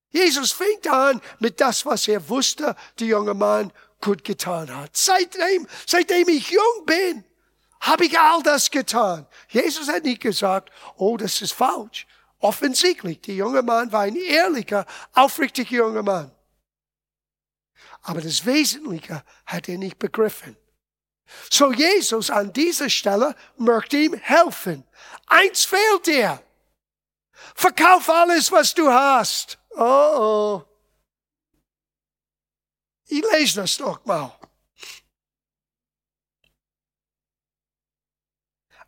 [0.09, 4.97] Jesus fängt an mit das, was er wusste, der junge Mann gut getan hat.
[4.97, 7.23] Seitdem, seitdem ich jung bin,
[7.79, 9.25] habe ich all das getan.
[9.49, 12.05] Jesus hat nicht gesagt, oh, das ist falsch.
[12.39, 16.31] Offensichtlich, der junge Mann war ein ehrlicher, aufrichtiger junger Mann.
[18.01, 20.57] Aber das Wesentliche hat er nicht begriffen.
[21.49, 24.83] So Jesus an dieser Stelle möchte ihm helfen.
[25.27, 26.43] Eins fehlt dir.
[27.55, 29.57] Verkauf alles, was du hast.
[29.71, 30.63] Oh, oh.
[33.07, 34.37] Ich lese das noch mal.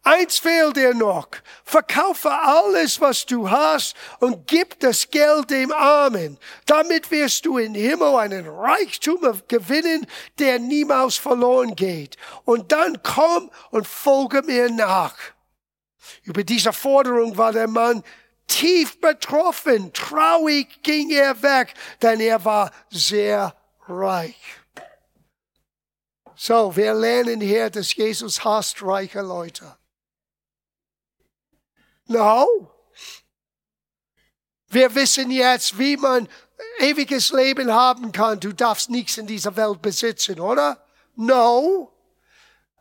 [0.05, 1.29] Eins fehlt dir noch.
[1.63, 6.37] Verkaufe alles, was du hast und gib das Geld dem Armen.
[6.65, 10.05] Damit wirst du im Himmel einen Reichtum gewinnen,
[10.39, 12.17] der niemals verloren geht.
[12.43, 15.15] Und dann komm und folge mir nach.
[16.23, 18.03] Über diese Forderung war der Mann
[18.47, 19.93] tief betroffen.
[19.93, 23.55] Traurig ging er weg, denn er war sehr
[23.87, 24.35] reich.
[26.35, 29.77] So, wir lernen hier, dass Jesus hasst reiche Leute.
[32.07, 32.69] No.
[34.67, 36.27] Wir wissen jetzt, wie man
[36.79, 38.39] ewiges Leben haben kann.
[38.39, 40.83] Du darfst nichts in dieser Welt besitzen, oder?
[41.15, 41.91] No.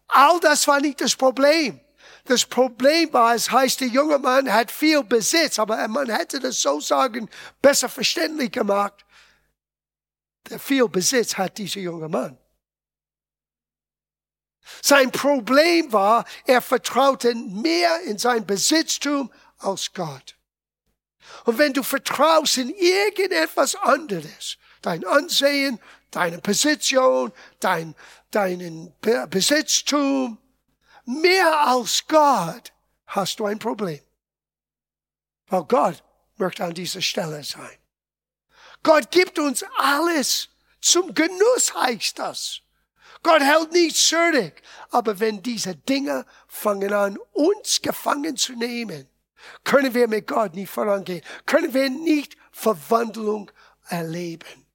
[0.09, 1.81] All das war nicht das Problem.
[2.25, 6.61] Das Problem war, es heißt, der junge Mann hat viel Besitz, aber man hätte das
[6.61, 7.29] so sagen,
[7.61, 9.05] besser verständlich gemacht.
[10.49, 12.39] Der viel Besitz hat dieser junge Mann.
[14.81, 20.37] Sein Problem war, er vertraute mehr in sein Besitztum als Gott.
[21.45, 27.95] Und wenn du vertraust in irgendetwas anderes, dein Ansehen, deine Position, dein,
[28.31, 28.95] deinen
[29.31, 30.39] Besitztum,
[31.05, 32.73] mehr als Gott,
[33.07, 34.01] hast du ein Problem.
[35.49, 36.03] Weil Gott
[36.37, 37.79] möchte an dieser Stelle sein.
[38.83, 40.49] Gott gibt uns alles.
[40.81, 42.61] Zum Genuss heißt das.
[43.23, 44.55] Gott hält nichts zurück.
[44.91, 49.09] Aber wenn diese Dinge fangen an, uns gefangen zu nehmen,
[49.65, 51.23] können wir mit Gott nicht vorangehen.
[51.47, 53.51] Können wir nicht Verwandlung
[53.89, 54.67] erleben.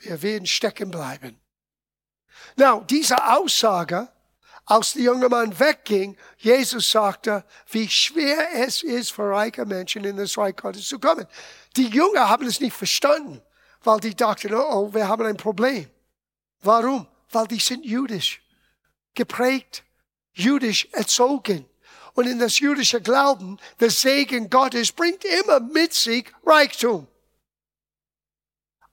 [0.00, 1.40] Wir werden stecken bleiben.
[2.56, 4.08] Now, diese Aussage,
[4.64, 10.16] als der junge Mann wegging, Jesus sagte, wie schwer es ist für reiche Menschen in
[10.16, 11.26] das Reich Gottes zu kommen.
[11.76, 13.40] Die Jünger haben es nicht verstanden,
[13.82, 15.88] weil die dachten, oh, oh wir haben ein Problem.
[16.62, 17.06] Warum?
[17.30, 18.40] Weil die sind jüdisch
[19.14, 19.84] geprägt,
[20.32, 21.68] jüdisch erzogen.
[22.14, 27.06] Und in das jüdische Glauben, der Segen Gottes bringt immer mit sich Reichtum.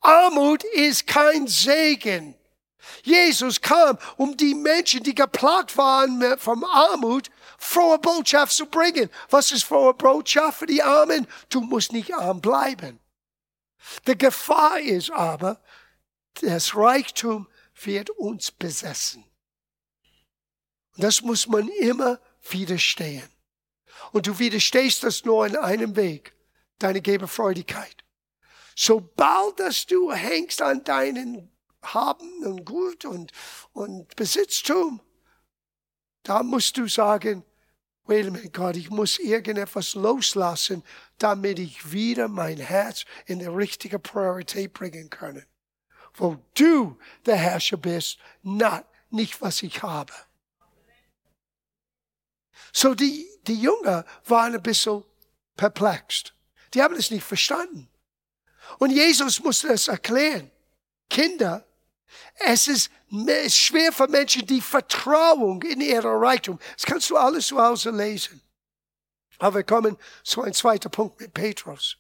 [0.02, 2.36] Armut ist kein Segen.
[3.04, 9.10] Jesus kam, um die Menschen, die geplagt waren vom Armut, frohe Botschaft zu bringen.
[9.30, 11.28] Was ist frohe Botschaft für die Armen?
[11.50, 13.00] Du musst nicht arm bleiben.
[14.06, 15.60] Die Gefahr ist aber,
[16.42, 17.48] das Reichtum
[17.84, 19.24] wird uns besessen.
[20.96, 23.30] Und das muss man immer widerstehen.
[24.12, 26.34] Und du widerstehst das nur in einem Weg,
[26.80, 28.04] deine Geberfreudigkeit.
[28.76, 33.32] Sobald dass du hängst an deinen Haben und Gut und,
[33.72, 35.02] und Besitztum,
[36.24, 37.46] da musst du sagen,
[38.06, 40.84] wait a minute, Gott, ich muss irgendetwas loslassen,
[41.18, 45.46] damit ich wieder mein Herz in die richtige Priorität bringen kann.
[46.18, 50.14] Wo du der Herrscher bist, nicht was ich habe.
[52.72, 55.04] So die, die Jünger waren ein bisschen
[55.56, 56.34] perplex.
[56.74, 57.90] Die haben es nicht verstanden.
[58.80, 60.52] Und Jesus musste es erklären.
[61.10, 61.66] Kinder,
[62.36, 62.90] es ist
[63.50, 66.60] schwer für Menschen, die Vertrauung in ihre Reichtum.
[66.76, 68.42] Das kannst du alles zu Hause lesen.
[69.38, 71.98] Aber wir kommen zu einem zweiten Punkt mit Petrus.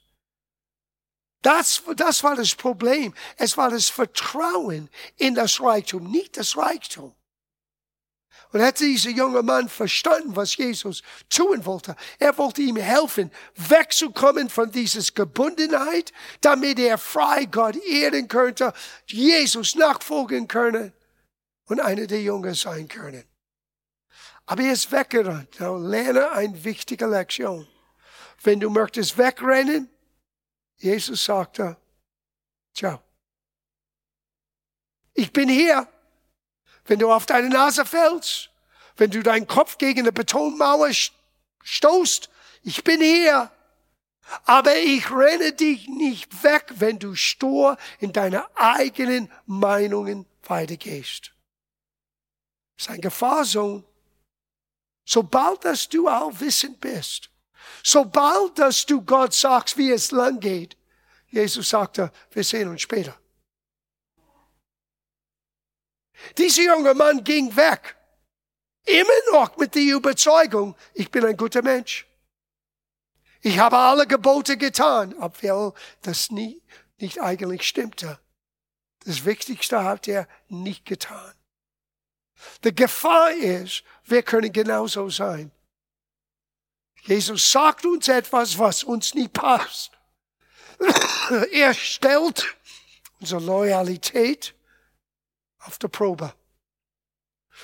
[1.45, 3.13] Das, das war das Problem.
[3.37, 7.13] Es war das Vertrauen in das Reichtum, nicht das Reichtum.
[8.51, 11.95] Und hätte dieser junge Mann verstanden, was Jesus tun wollte.
[12.17, 18.73] Er wollte ihm helfen, wegzukommen von dieser Gebundenheit, damit er frei Gott ehren könnte,
[19.05, 20.93] Jesus nachfolgen könne
[21.65, 23.23] und einer der Jünger sein können.
[24.47, 25.59] Aber er ist weggerannt.
[25.59, 27.67] Lerne eine wichtige Lektion.
[28.41, 29.91] Wenn du möchtest wegrennen,
[30.77, 31.77] Jesus sagte,
[32.73, 33.01] ciao.
[35.13, 35.87] Ich bin hier.
[36.85, 38.51] Wenn du auf deine Nase fällst,
[38.97, 40.91] wenn du deinen Kopf gegen eine Betonmauer
[41.63, 42.29] stoßt,
[42.63, 43.51] ich bin hier.
[44.45, 51.31] Aber ich renne dich nicht weg, wenn du stur in deine eigenen Meinungen weitergehst.
[52.75, 53.85] Das ist ein Gefahrsohn.
[55.05, 57.29] Sobald dass du allwissend bist,
[57.83, 60.77] sobald dass du Gott sagst, wie es lang geht,
[61.29, 63.17] Jesus sagte, wir sehen uns später.
[66.37, 67.95] Dieser junge Mann ging weg.
[68.85, 72.07] Immer noch mit der Überzeugung, ich bin ein guter Mensch.
[73.41, 76.61] Ich habe alle Gebote getan, obwohl das nie,
[76.97, 78.19] nicht eigentlich stimmte.
[79.05, 81.33] Das Wichtigste hat er nicht getan.
[82.63, 85.51] Die Gefahr ist, wir können genauso sein.
[87.05, 89.91] Jesus sagt uns etwas, was uns nicht passt.
[91.51, 92.55] er stellt
[93.19, 94.55] unsere Loyalität
[95.59, 96.33] auf der Probe.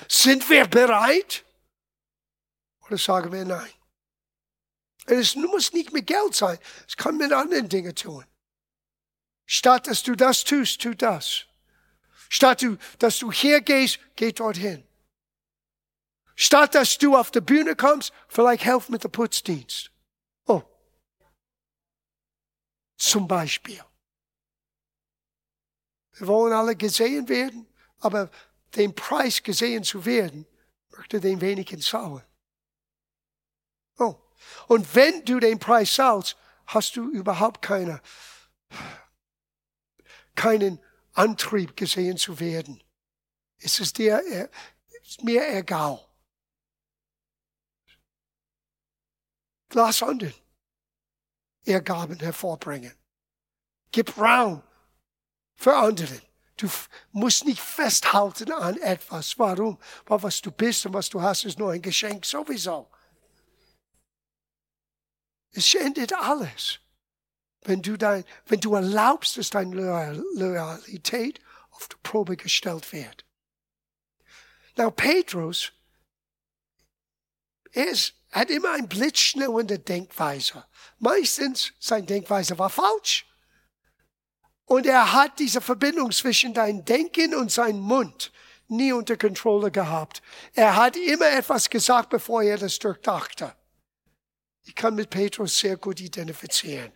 [0.08, 1.44] Sind wir bereit?
[2.86, 3.70] Oder sagen wir nein?
[5.06, 6.58] Es muss nicht mit Geld sein.
[6.86, 8.24] Es kann mit anderen Dingen tun.
[9.44, 11.46] Statt dass du das tust, tu das.
[12.28, 12.64] Statt
[13.00, 14.86] dass du hier gehst, geh dorthin.
[16.34, 19.90] Statt dass du auf der Bühne kommst, vielleicht helf mit dem Putzdienst.
[20.46, 20.62] Oh.
[22.96, 23.82] Zum Beispiel.
[26.12, 27.66] Wir wollen alle gesehen werden.
[28.02, 28.30] Aber
[28.74, 30.46] den Preis gesehen zu werden,
[30.90, 32.22] möchte den wenigen zahlen.
[33.98, 34.16] Oh.
[34.66, 38.00] Und wenn du den Preis zahlst, hast du überhaupt keine,
[40.34, 40.80] keinen
[41.12, 42.82] Antrieb gesehen zu werden.
[43.58, 44.48] Es ist dir, äh,
[45.02, 46.04] ist mir egal.
[49.74, 50.34] Lass anderen
[51.64, 52.92] ihr Gaben hervorbringen.
[53.90, 54.62] Gib Raum
[55.54, 56.20] für anderen.
[56.56, 56.68] Du
[57.12, 59.38] musst nicht festhalten an etwas.
[59.38, 59.78] Warum?
[60.06, 62.90] Weil was du bist und was du hast, ist nur ein Geschenk sowieso.
[65.52, 66.78] Es endet alles.
[67.64, 69.74] Wenn du, dein, wenn du erlaubst, dass deine
[70.34, 73.24] Loyalität auf die Probe gestellt wird.
[74.76, 75.72] Now, Petrus
[77.72, 80.64] ist, hat immer ein blitzschnelle Denkweise.
[80.98, 83.26] Meistens, seine Denkweise war falsch.
[84.64, 88.32] Und er hat diese Verbindung zwischen dein Denken und sein Mund
[88.72, 90.22] nie unter Kontrolle gehabt.
[90.54, 93.54] Er hat immer etwas gesagt, bevor er das durchdachte.
[94.64, 96.92] Ich kann mit Petrus sehr gut identifizieren.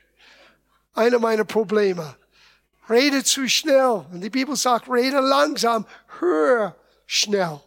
[0.94, 2.16] Einer meiner Probleme.
[2.88, 4.06] Rede zu schnell.
[4.10, 5.86] Und die Bibel sagt, rede langsam,
[6.20, 7.60] hör schnell.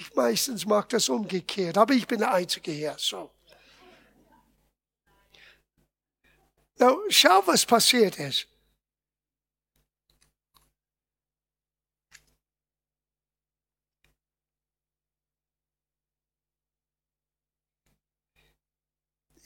[0.00, 3.32] Ich meistens mag das umgekehrt, aber ich bin der Einzige hier, so.
[6.76, 8.46] Now, schau, was passiert ist.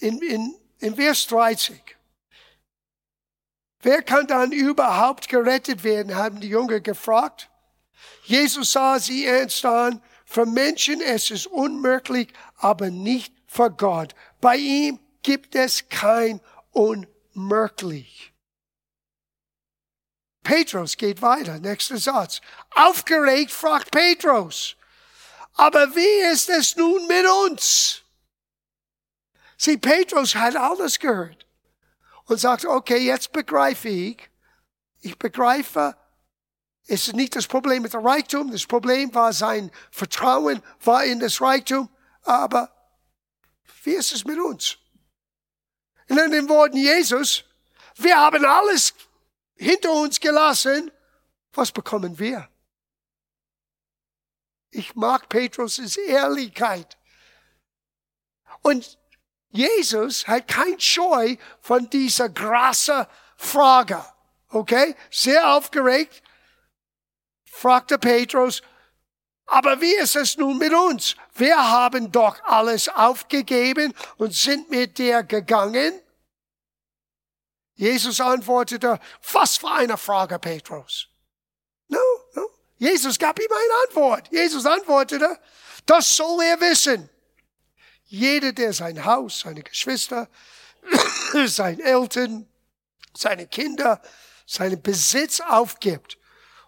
[0.00, 1.80] In, in, in Vers 30.
[3.80, 7.48] Wer kann dann überhaupt gerettet werden, haben die Jünger gefragt.
[8.24, 10.02] Jesus sah sie ernst an.
[10.32, 14.14] Für Menschen ist es unmöglich, aber nicht für Gott.
[14.40, 16.40] Bei ihm gibt es kein
[16.70, 18.32] Unmöglich.
[20.42, 21.58] Petrus geht weiter.
[21.58, 22.40] Nächster Satz.
[22.70, 24.74] Aufgeregt fragt Petrus.
[25.52, 28.00] Aber wie ist es nun mit uns?
[29.58, 31.46] Sieh, Petrus hat alles gehört
[32.24, 34.30] und sagt, okay, jetzt begreife ich.
[35.02, 35.94] Ich begreife,
[36.92, 41.40] ist nicht das Problem mit dem Reichtum, das Problem war sein Vertrauen, war in das
[41.40, 41.88] Reichtum,
[42.22, 42.70] aber
[43.84, 44.76] wie ist es mit uns?
[46.06, 47.44] In den Worten Jesus,
[47.96, 48.92] wir haben alles
[49.54, 50.90] hinter uns gelassen.
[51.54, 52.48] Was bekommen wir?
[54.70, 56.98] Ich mag Petrus' Ehrlichkeit.
[58.60, 58.98] Und
[59.48, 64.04] Jesus hat kein Scheu von dieser krassen Frage.
[64.48, 64.94] Okay?
[65.10, 66.22] Sehr aufgeregt
[67.52, 68.62] fragte Petrus,
[69.46, 71.14] aber wie ist es nun mit uns?
[71.34, 76.00] Wir haben doch alles aufgegeben und sind mit dir gegangen.
[77.74, 78.98] Jesus antwortete,
[79.32, 81.08] was für eine Frage, Petrus?
[81.88, 81.98] No,
[82.34, 82.48] no.
[82.78, 84.28] Jesus gab ihm eine Antwort.
[84.30, 85.38] Jesus antwortete,
[85.84, 87.10] das soll er wissen.
[88.04, 90.28] Jeder, der sein Haus, seine Geschwister,
[91.46, 92.48] seine Eltern,
[93.14, 94.00] seine Kinder,
[94.46, 96.18] seinen Besitz aufgibt,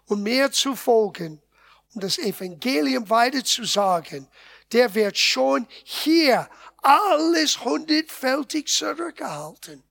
[0.07, 1.41] um mir zu folgen,
[1.93, 4.27] um das Evangelium weiter zu sagen,
[4.71, 9.83] der wird schon hier alles hundertfältig zurückgehalten.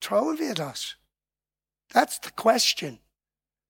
[0.00, 0.96] Trauen wir das?
[1.88, 3.00] That's the question.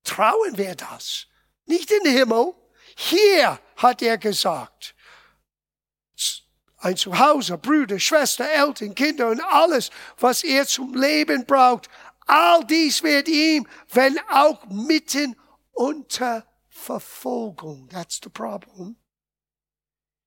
[0.05, 1.27] Trauen wir das?
[1.67, 2.55] Nicht in den Himmel.
[2.97, 4.97] Hier hat er gesagt
[6.79, 11.89] ein Zuhause, Brüder, Schwester, Eltern, Kinder und alles, was er zum Leben braucht.
[12.27, 15.37] All dies wird ihm, wenn auch mitten
[15.73, 18.97] unter Verfolgung, that's the problem,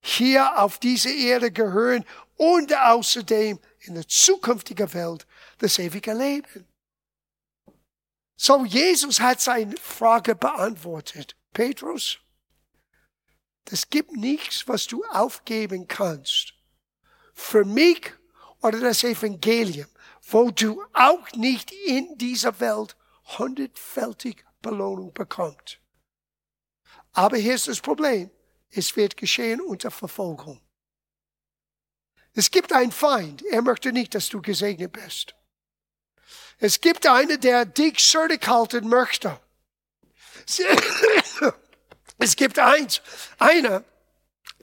[0.01, 2.05] hier auf diese Erde gehören
[2.37, 6.65] und außerdem in der zukünftigen Welt das ewige Leben.
[8.37, 11.35] So, Jesus hat seine Frage beantwortet.
[11.53, 12.19] Petrus,
[13.69, 16.53] es gibt nichts, was du aufgeben kannst.
[17.33, 18.13] Für mich
[18.61, 19.87] oder das Evangelium,
[20.31, 22.95] wo du auch nicht in dieser Welt
[23.37, 25.79] hundertfältig Belohnung bekommst.
[27.13, 28.29] Aber hier ist das Problem.
[28.71, 30.61] Es wird geschehen unter Verfolgung.
[32.33, 33.43] Es gibt einen Feind.
[33.45, 35.35] Er möchte nicht, dass du gesegnet bist.
[36.59, 39.39] Es gibt einen, der dich zurückhalten möchte.
[42.21, 43.01] Es gibt eins,
[43.37, 43.85] einer,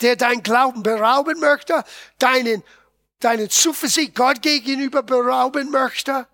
[0.03, 1.85] der dein Glauben berauben möchte,
[2.19, 2.63] deinen,
[3.21, 6.27] deine Zuversicht Gott gegenüber berauben möchte,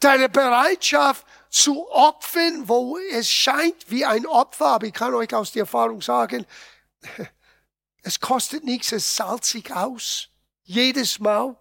[0.00, 5.52] deine Bereitschaft zu opfern, wo es scheint wie ein Opfer, aber ich kann euch aus
[5.52, 6.46] der Erfahrung sagen,
[8.02, 10.28] es kostet nichts, es sich aus.
[10.62, 11.56] Jedes Mal.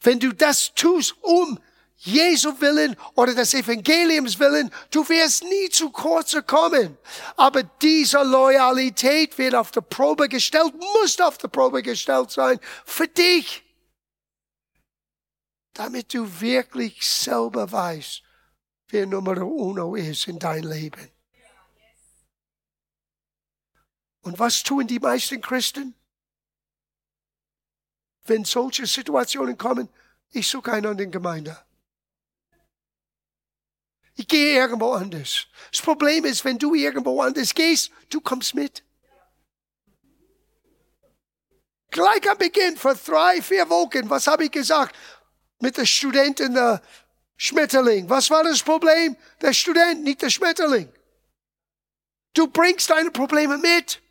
[0.00, 1.60] Wenn du das tust, um
[2.00, 6.96] Jesu willen oder des Evangeliums willen, du wirst nie zu kurz kommen.
[7.36, 13.08] Aber diese Loyalität wird auf der Probe gestellt, muss auf der Probe gestellt sein für
[13.08, 13.64] dich.
[15.72, 18.22] Damit du wirklich selber weißt,
[18.88, 21.10] wer Nummer uno ist in dein Leben.
[24.20, 25.94] Und was tun die meisten Christen?
[28.24, 29.88] Wenn solche Situationen kommen,
[30.30, 31.58] ich suche einen an den Gemeinde.
[34.18, 35.46] Ich gehe irgendwo anders.
[35.70, 38.82] Das Problem ist, wenn du irgendwo anders gehst, du kommst mit.
[41.90, 44.94] Gleich am Beginn, vor drei, vier Wochen, was habe ich gesagt?
[45.60, 46.82] Mit der Studentin, der
[47.36, 48.10] Schmetterling.
[48.10, 49.16] Was war das Problem?
[49.40, 50.92] Der Student, nicht der Schmetterling.
[52.34, 54.02] Du bringst deine Probleme mit.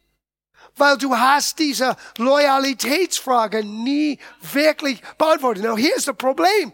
[0.77, 4.19] weil du hast diese Loyalitätsfrage nie
[4.53, 5.63] wirklich beantwortet.
[5.63, 6.71] Now, here's the Problem.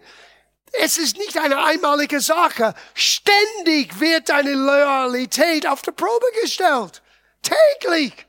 [0.80, 2.74] Es ist nicht eine einmalige Sache.
[2.96, 7.02] Ständig wird deine Loyalität auf die Probe gestellt.
[7.42, 8.26] Täglich.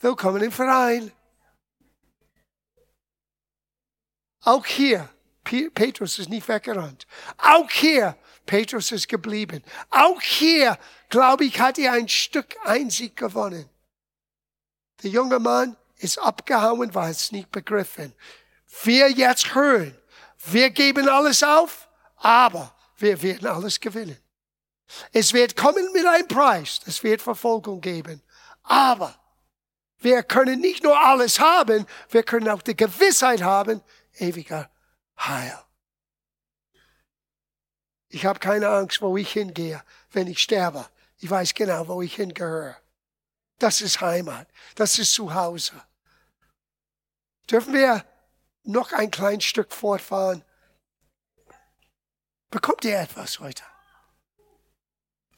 [0.00, 1.10] Willkommen im Verein.
[4.44, 5.08] Auch hier,
[5.44, 7.06] Petrus ist nicht weggerannt.
[7.38, 9.62] Auch hier, Petrus ist geblieben.
[9.90, 10.78] Auch hier,
[11.08, 13.68] glaube ich, hat er ein Stück Einsicht gewonnen.
[15.02, 18.12] Der junge Mann ist abgehauen, weil es nicht begriffen.
[18.82, 19.96] Wir jetzt hören,
[20.46, 24.18] wir geben alles auf, aber wir werden alles gewinnen.
[25.12, 28.22] Es wird kommen mit einem Preis, es wird Verfolgung geben,
[28.62, 29.14] aber
[29.98, 33.80] wir können nicht nur alles haben, wir können auch die Gewissheit haben,
[34.18, 34.70] ewiger
[35.18, 35.58] Heil.
[38.08, 40.86] Ich habe keine Angst, wo ich hingehe, wenn ich sterbe.
[41.18, 42.76] Ich weiß genau, wo ich hingehöre.
[43.58, 44.48] Das ist Heimat.
[44.74, 45.72] Das ist Zuhause.
[47.48, 48.04] Dürfen wir
[48.64, 50.44] noch ein kleines Stück fortfahren?
[52.50, 53.62] Bekommt ihr etwas heute?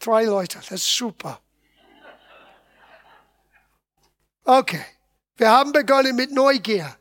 [0.01, 1.41] Drei Leute, das ist super.
[4.45, 4.85] Okay,
[5.37, 6.97] wir haben begonnen mit Neugier.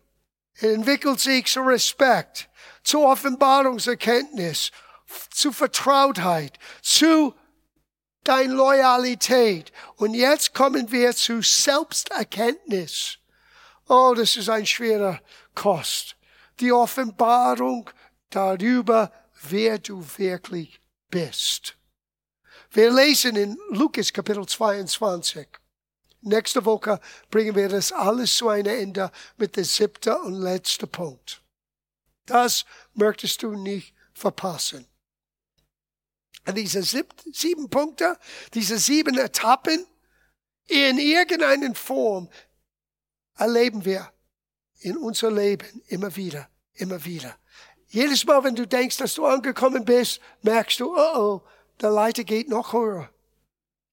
[0.60, 2.50] Entwickelt sich zu Respekt,
[2.84, 4.72] zu Offenbarungserkenntnis,
[5.32, 7.36] zu Vertrautheit, zu
[8.24, 9.72] dein Loyalität.
[9.98, 13.18] Und jetzt kommen wir zu Selbsterkenntnis.
[13.90, 15.20] Oh, das ist ein schwerer
[15.56, 16.16] Kost.
[16.60, 17.90] Die Offenbarung
[18.30, 19.12] darüber,
[19.44, 21.76] wer du wirklich bist.
[22.72, 25.48] Wir lesen in Lukas Kapitel 22.
[26.22, 27.00] Nächste Woche
[27.30, 31.42] bringen wir das alles zu einem Ende mit dem siebten und letzten Punkt.
[32.26, 34.88] Das möchtest du nicht verpassen.
[36.46, 38.18] Und diese sieben Punkte,
[38.54, 39.86] diese sieben Etappen,
[40.68, 42.30] in irgendeiner Form
[43.36, 44.13] erleben wir
[44.84, 47.36] in unser Leben immer wieder, immer wieder.
[47.88, 51.42] Jedes Mal, wenn du denkst, dass du angekommen bist, merkst du, oh oh,
[51.80, 53.10] der Leiter geht noch höher,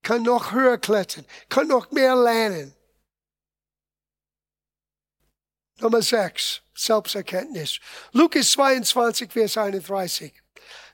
[0.02, 2.74] kann noch höher klettern, kann noch mehr lernen.
[5.80, 7.78] Nummer 6, Selbsterkenntnis.
[8.12, 10.32] Lukas 22, Vers 31.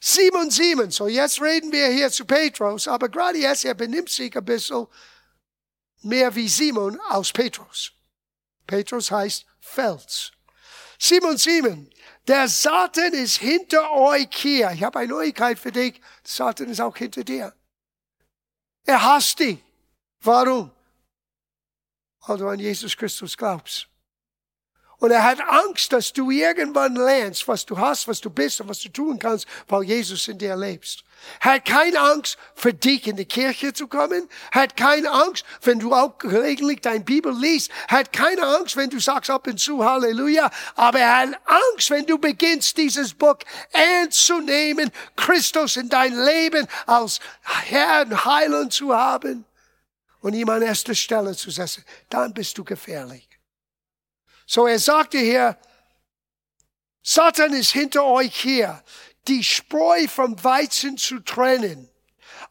[0.00, 0.90] Simon, Simon.
[0.90, 4.86] So jetzt reden wir hier zu Petrus, aber gerade jetzt, er benimmt sich ein bisschen
[6.02, 7.92] mehr wie Simon aus Petrus.
[8.66, 10.32] Petrus heißt Fels.
[10.98, 11.90] Simon, Simon,
[12.26, 14.70] der Satan ist hinter euch hier.
[14.72, 16.00] Ich habe eine Neuigkeit für dich.
[16.24, 17.54] Satan ist auch hinter dir.
[18.84, 19.58] Er hasst dich.
[20.20, 20.70] Warum?
[22.26, 23.88] Weil du an Jesus Christus glaubst.
[24.98, 28.68] Und er hat Angst, dass du irgendwann lernst, was du hast, was du bist und
[28.68, 31.04] was du tun kannst, weil Jesus in dir lebst.
[31.40, 34.28] Hat keine Angst, für dich in die Kirche zu kommen.
[34.52, 37.70] Hat keine Angst, wenn du auch gelegentlich deine Bibel liest.
[37.88, 40.50] Hat keine Angst, wenn du sagst ab und zu Halleluja.
[40.76, 43.36] Aber er hat Angst, wenn du beginnst, dieses Buch
[43.72, 49.44] ernst zu nehmen, Christus in dein Leben als Herr und Heiland zu haben
[50.20, 51.84] und ihm an erster Stelle zu setzen.
[52.08, 53.35] Dann bist du gefährlich.
[54.46, 55.58] So er sagte hier,
[57.02, 58.82] Satan ist hinter euch her,
[59.28, 61.90] die Spreu vom Weizen zu trennen.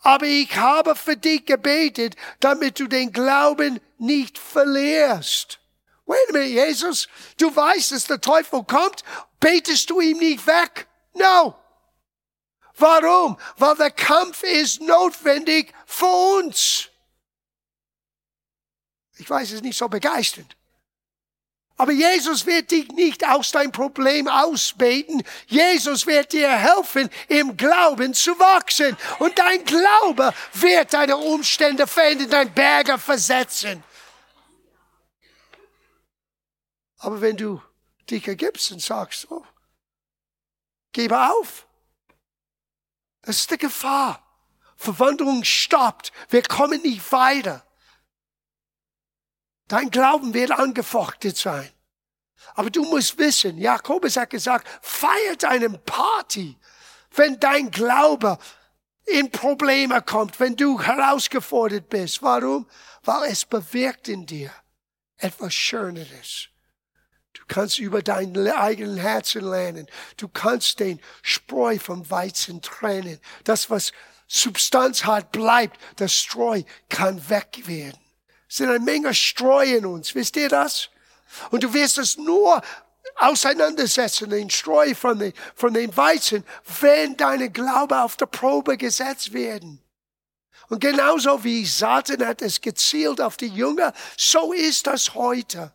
[0.01, 5.59] Aber ich habe für dich gebetet, damit du den Glauben nicht verlierst.
[6.05, 9.03] Wait a minute, Jesus, du weißt, dass der Teufel kommt,
[9.39, 10.87] betest du ihm nicht weg?
[11.13, 11.55] No.
[12.77, 13.37] Warum?
[13.57, 16.89] Weil der Kampf ist notwendig für uns.
[19.17, 20.55] Ich weiß, es ist nicht so begeisternd.
[21.78, 25.23] Aber Jesus wird dich nicht aus dein Problem ausbeten.
[25.47, 28.95] Jesus wird dir helfen, im Glauben zu wachsen.
[29.19, 33.84] Und dein Glaube wird deine Umstände verändern, dein Berge versetzen.
[36.99, 37.61] Aber wenn du
[38.09, 39.45] dich ergibst und sagst, oh,
[40.93, 41.67] gebe auf,
[43.21, 44.21] das ist die Gefahr.
[44.78, 46.13] Verwandlung stoppt.
[46.30, 47.64] Wir kommen nicht weiter.
[49.68, 51.70] Dein Glauben wird angefochtet sein.
[52.53, 56.57] Aber du musst wissen, Jakobus hat gesagt, feiert einen Party,
[57.16, 58.38] wenn dein Glaube
[59.05, 62.22] in Probleme kommt, wenn du herausgefordert bist.
[62.22, 62.68] Warum?
[63.03, 64.51] Weil es bewirkt in dir
[65.18, 66.49] etwas Schöneres.
[67.34, 69.88] Du kannst über dein eigenen Herzen lernen.
[70.18, 73.20] Du kannst den Spreu vom Weizen trennen.
[73.43, 73.91] Das, was
[74.28, 75.80] Substanz hat, bleibt.
[75.97, 77.99] Das Streu kann weg werden.
[78.47, 80.13] Sind eine Menge Streu in uns.
[80.15, 80.89] Wisst ihr das?
[81.51, 82.61] Und du wirst es nur
[83.15, 86.43] auseinandersetzen, den Streu von, den, von dem Weizen,
[86.81, 89.81] wenn deine Glaube auf der Probe gesetzt werden.
[90.69, 95.71] Und genauso wie Satan hat es gezielt auf die Jünger, so ist das heute.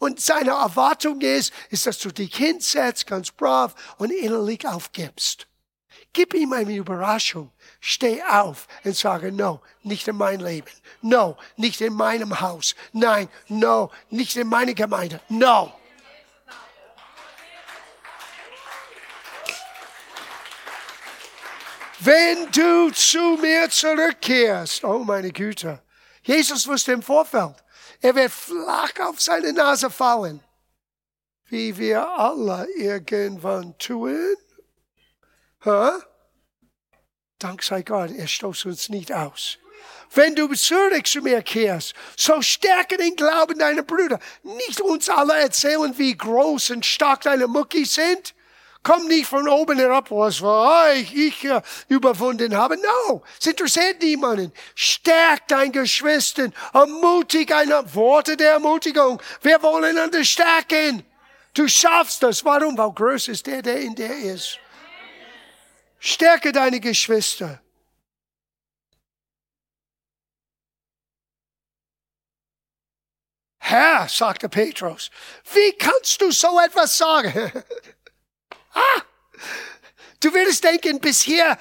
[0.00, 5.46] Und seine Erwartung ist, ist, dass du dich hinsetzt, ganz brav und innerlich aufgibst.
[6.14, 7.50] Gib ihm eine Überraschung.
[7.80, 10.70] Steh auf und sage, no, nicht in mein Leben.
[11.02, 12.76] No, nicht in meinem Haus.
[12.92, 15.20] Nein, no, nicht in meiner Gemeinde.
[15.28, 15.72] No.
[21.98, 25.82] Wenn du zu mir zurückkehrst, oh meine Güte,
[26.22, 27.56] Jesus wusste im Vorfeld,
[28.00, 30.40] er wird flach auf seine Nase fallen,
[31.46, 34.36] wie wir alle irgendwann tun.
[35.64, 36.00] Huh?
[37.38, 39.58] Dank sei Gott, er stoßt uns nicht aus.
[40.14, 44.18] Wenn du zurück zu mir kehrst, so stärke den Glauben deiner Brüder.
[44.42, 48.34] Nicht uns alle erzählen, wie groß und stark deine Muckis sind.
[48.82, 52.76] Komm nicht von oben herab, was war ich, ich uh, überwunden habe.
[52.76, 54.52] No, es interessiert niemanden.
[54.74, 59.20] Stärk dein Geschwistern, ermutig eine Worte der Ermutigung.
[59.40, 61.02] Wir wollen einander stärken.
[61.54, 62.44] Du schaffst das.
[62.44, 62.76] Warum?
[62.76, 64.58] Weil groß ist der, der in dir ist.
[66.06, 67.62] Stärke deine Geschwister.
[73.58, 75.10] Herr, sagte Petrus,
[75.54, 77.52] wie kannst du so etwas sagen?
[78.76, 79.02] Ah,
[80.18, 81.56] du würdest denken, bis hier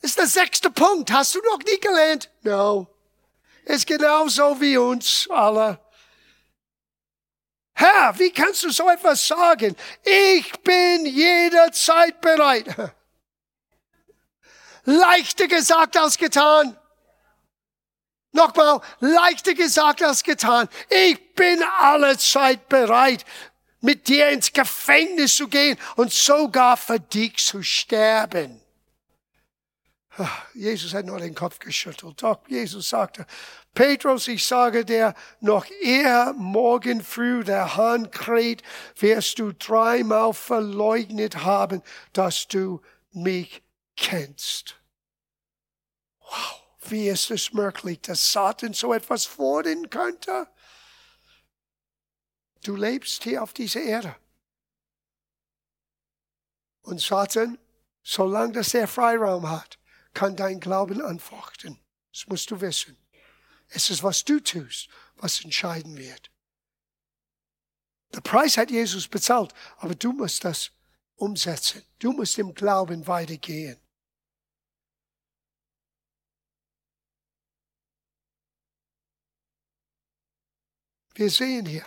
[0.00, 1.12] ist der sechste Punkt.
[1.12, 2.30] Hast du noch nie gelernt?
[2.40, 2.86] No.
[3.66, 5.78] Ist genauso wie uns alle.
[7.74, 9.76] Herr, wie kannst du so etwas sagen?
[10.02, 12.74] Ich bin jederzeit bereit.
[14.86, 16.76] Leichter gesagt als getan.
[18.32, 20.68] Nochmal, leichter gesagt als getan.
[20.88, 23.24] Ich bin alle Zeit bereit
[23.80, 28.60] mit dir ins Gefängnis zu gehen und sogar für dich zu sterben.
[30.18, 32.22] Ah, Jesus hat nur den Kopf geschüttelt.
[32.22, 33.26] Doch Jesus sagte,
[33.74, 38.62] Petrus, ich sage dir, noch eher morgen früh der Hahn kräht,
[38.98, 41.82] wirst du dreimal verleugnet haben,
[42.14, 42.80] dass du
[43.12, 43.62] mich
[43.96, 44.76] kennst.
[46.20, 50.48] Wow, wie ist es möglich, dass Satan so etwas fordern könnte?
[52.62, 54.16] Du lebst hier auf dieser Erde.
[56.82, 57.58] Und Satan,
[58.02, 59.78] solange das er Freiraum hat,
[60.14, 61.78] kann dein Glauben anfochten.
[62.12, 62.96] Das musst du wissen.
[63.68, 66.30] Es ist, was du tust, was entscheiden wird.
[68.14, 70.70] Der Preis hat Jesus bezahlt, aber du musst das
[71.16, 71.82] umsetzen.
[71.98, 73.78] Du musst im Glauben weitergehen.
[81.16, 81.86] Wir sehen hier,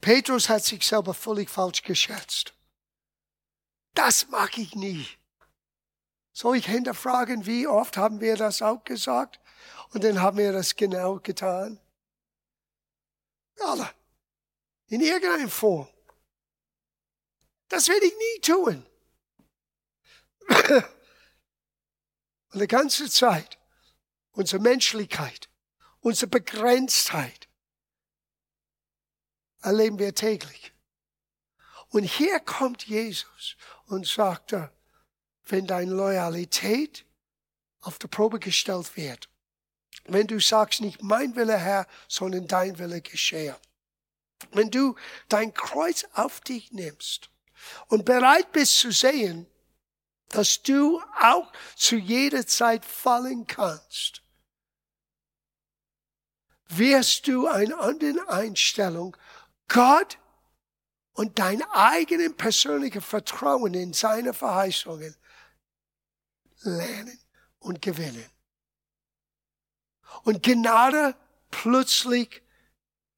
[0.00, 2.54] Petrus hat sich selber völlig falsch geschätzt.
[3.92, 5.06] Das mag ich nie.
[6.32, 9.38] Soll ich hinterfragen, wie oft haben wir das auch gesagt?
[9.90, 11.78] Und dann haben wir das genau getan.
[13.60, 13.90] Alle.
[14.88, 15.88] In irgendeiner Form.
[17.68, 18.86] Das werde ich nie tun.
[22.52, 23.58] Und die ganze Zeit,
[24.32, 25.45] unsere Menschlichkeit,
[26.06, 27.48] unsere Begrenztheit,
[29.60, 30.72] erleben wir täglich.
[31.88, 33.56] Und hier kommt Jesus
[33.88, 34.54] und sagt,
[35.46, 37.04] wenn deine Loyalität
[37.80, 39.28] auf die Probe gestellt wird,
[40.04, 43.56] wenn du sagst, nicht mein Wille, Herr, sondern dein Wille geschehe.
[44.52, 44.94] Wenn du
[45.28, 47.30] dein Kreuz auf dich nimmst
[47.88, 49.48] und bereit bist zu sehen,
[50.28, 54.22] dass du auch zu jeder Zeit fallen kannst,
[56.68, 59.16] wirst du eine andere Einstellung
[59.68, 60.18] Gott
[61.12, 65.16] und dein eigenes persönliches Vertrauen in seine Verheißungen
[66.62, 67.18] lernen
[67.58, 68.28] und gewinnen.
[70.22, 71.16] Und Gnade
[71.50, 72.42] plötzlich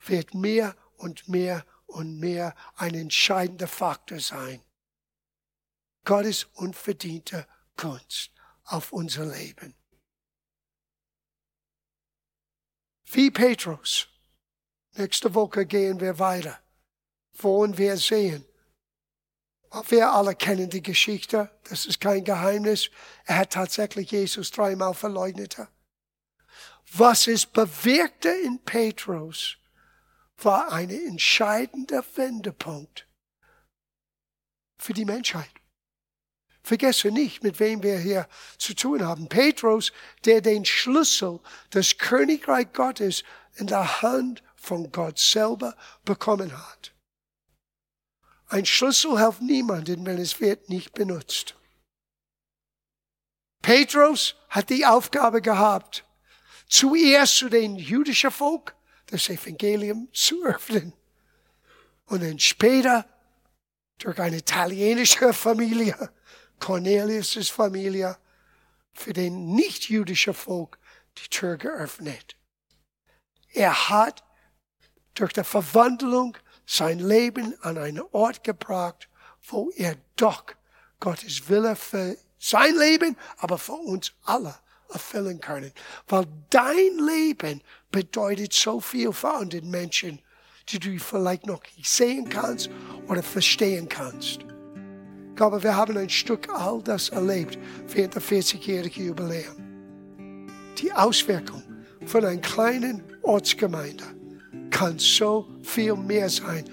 [0.01, 4.63] wird mehr und mehr und mehr ein entscheidender Faktor sein.
[6.05, 7.47] Gottes unverdiente
[7.77, 8.31] Kunst
[8.65, 9.75] auf unser Leben.
[13.11, 14.09] Wie Petrus
[14.99, 16.59] Nächste Woche gehen wir weiter.
[17.35, 18.45] Wollen wir sehen.
[19.89, 21.51] Wir alle kennen die Geschichte.
[21.69, 22.91] Das ist kein Geheimnis.
[23.25, 25.57] Er hat tatsächlich Jesus dreimal verleugnet.
[26.93, 29.57] Was es bewirkte in Petrus,
[30.39, 33.07] war ein entscheidender Wendepunkt
[34.79, 35.58] für die Menschheit.
[36.69, 39.27] Vergesse nicht, mit wem wir hier zu tun haben.
[39.27, 39.91] Petrus,
[40.27, 41.41] der den Schlüssel
[41.73, 43.25] des Königreich Gottes
[43.57, 46.93] in der Hand von Gott selber bekommen hat.
[48.49, 51.55] Ein Schlüssel hilft niemandem, wenn es wird nicht benutzt.
[53.63, 56.05] Petrus hat die Aufgabe gehabt,
[56.69, 60.93] zuerst zu den jüdischen Volk das Evangelium zu öffnen.
[62.05, 63.07] Und dann später
[63.99, 66.11] durch eine italienische Familie,
[66.59, 68.17] Cornelius' Familie,
[68.93, 70.79] für den nicht-jüdischen Volk
[71.19, 72.37] die Tür geöffnet.
[73.53, 74.25] Er hat
[75.15, 76.37] durch die Verwandlung
[76.67, 79.09] sein Leben an einen Ort gebracht,
[79.43, 80.45] wo er doch
[81.01, 84.55] Gottes Wille für sein Leben, aber für uns alle
[84.91, 85.73] erfüllen können.
[86.07, 90.21] Weil dein Leben bedeutet so viel für andere Menschen,
[90.69, 92.71] die du vielleicht noch nicht sehen kannst
[93.07, 94.45] oder verstehen kannst.
[95.39, 97.57] Glaube, wir haben ein Stück all das erlebt
[97.95, 99.55] während der 40-jährigen Jubiläum.
[100.83, 101.63] Die Auswirkung
[102.07, 104.03] von einer kleinen Ortsgemeinde
[104.71, 106.65] kann so viel mehr sein,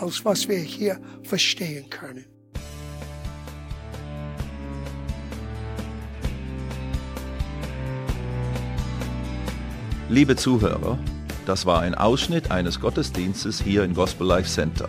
[0.00, 2.24] als was wir hier verstehen können.
[10.08, 10.98] Liebe Zuhörer,
[11.46, 14.88] das war ein Ausschnitt eines Gottesdienstes hier im Gospel Life Center.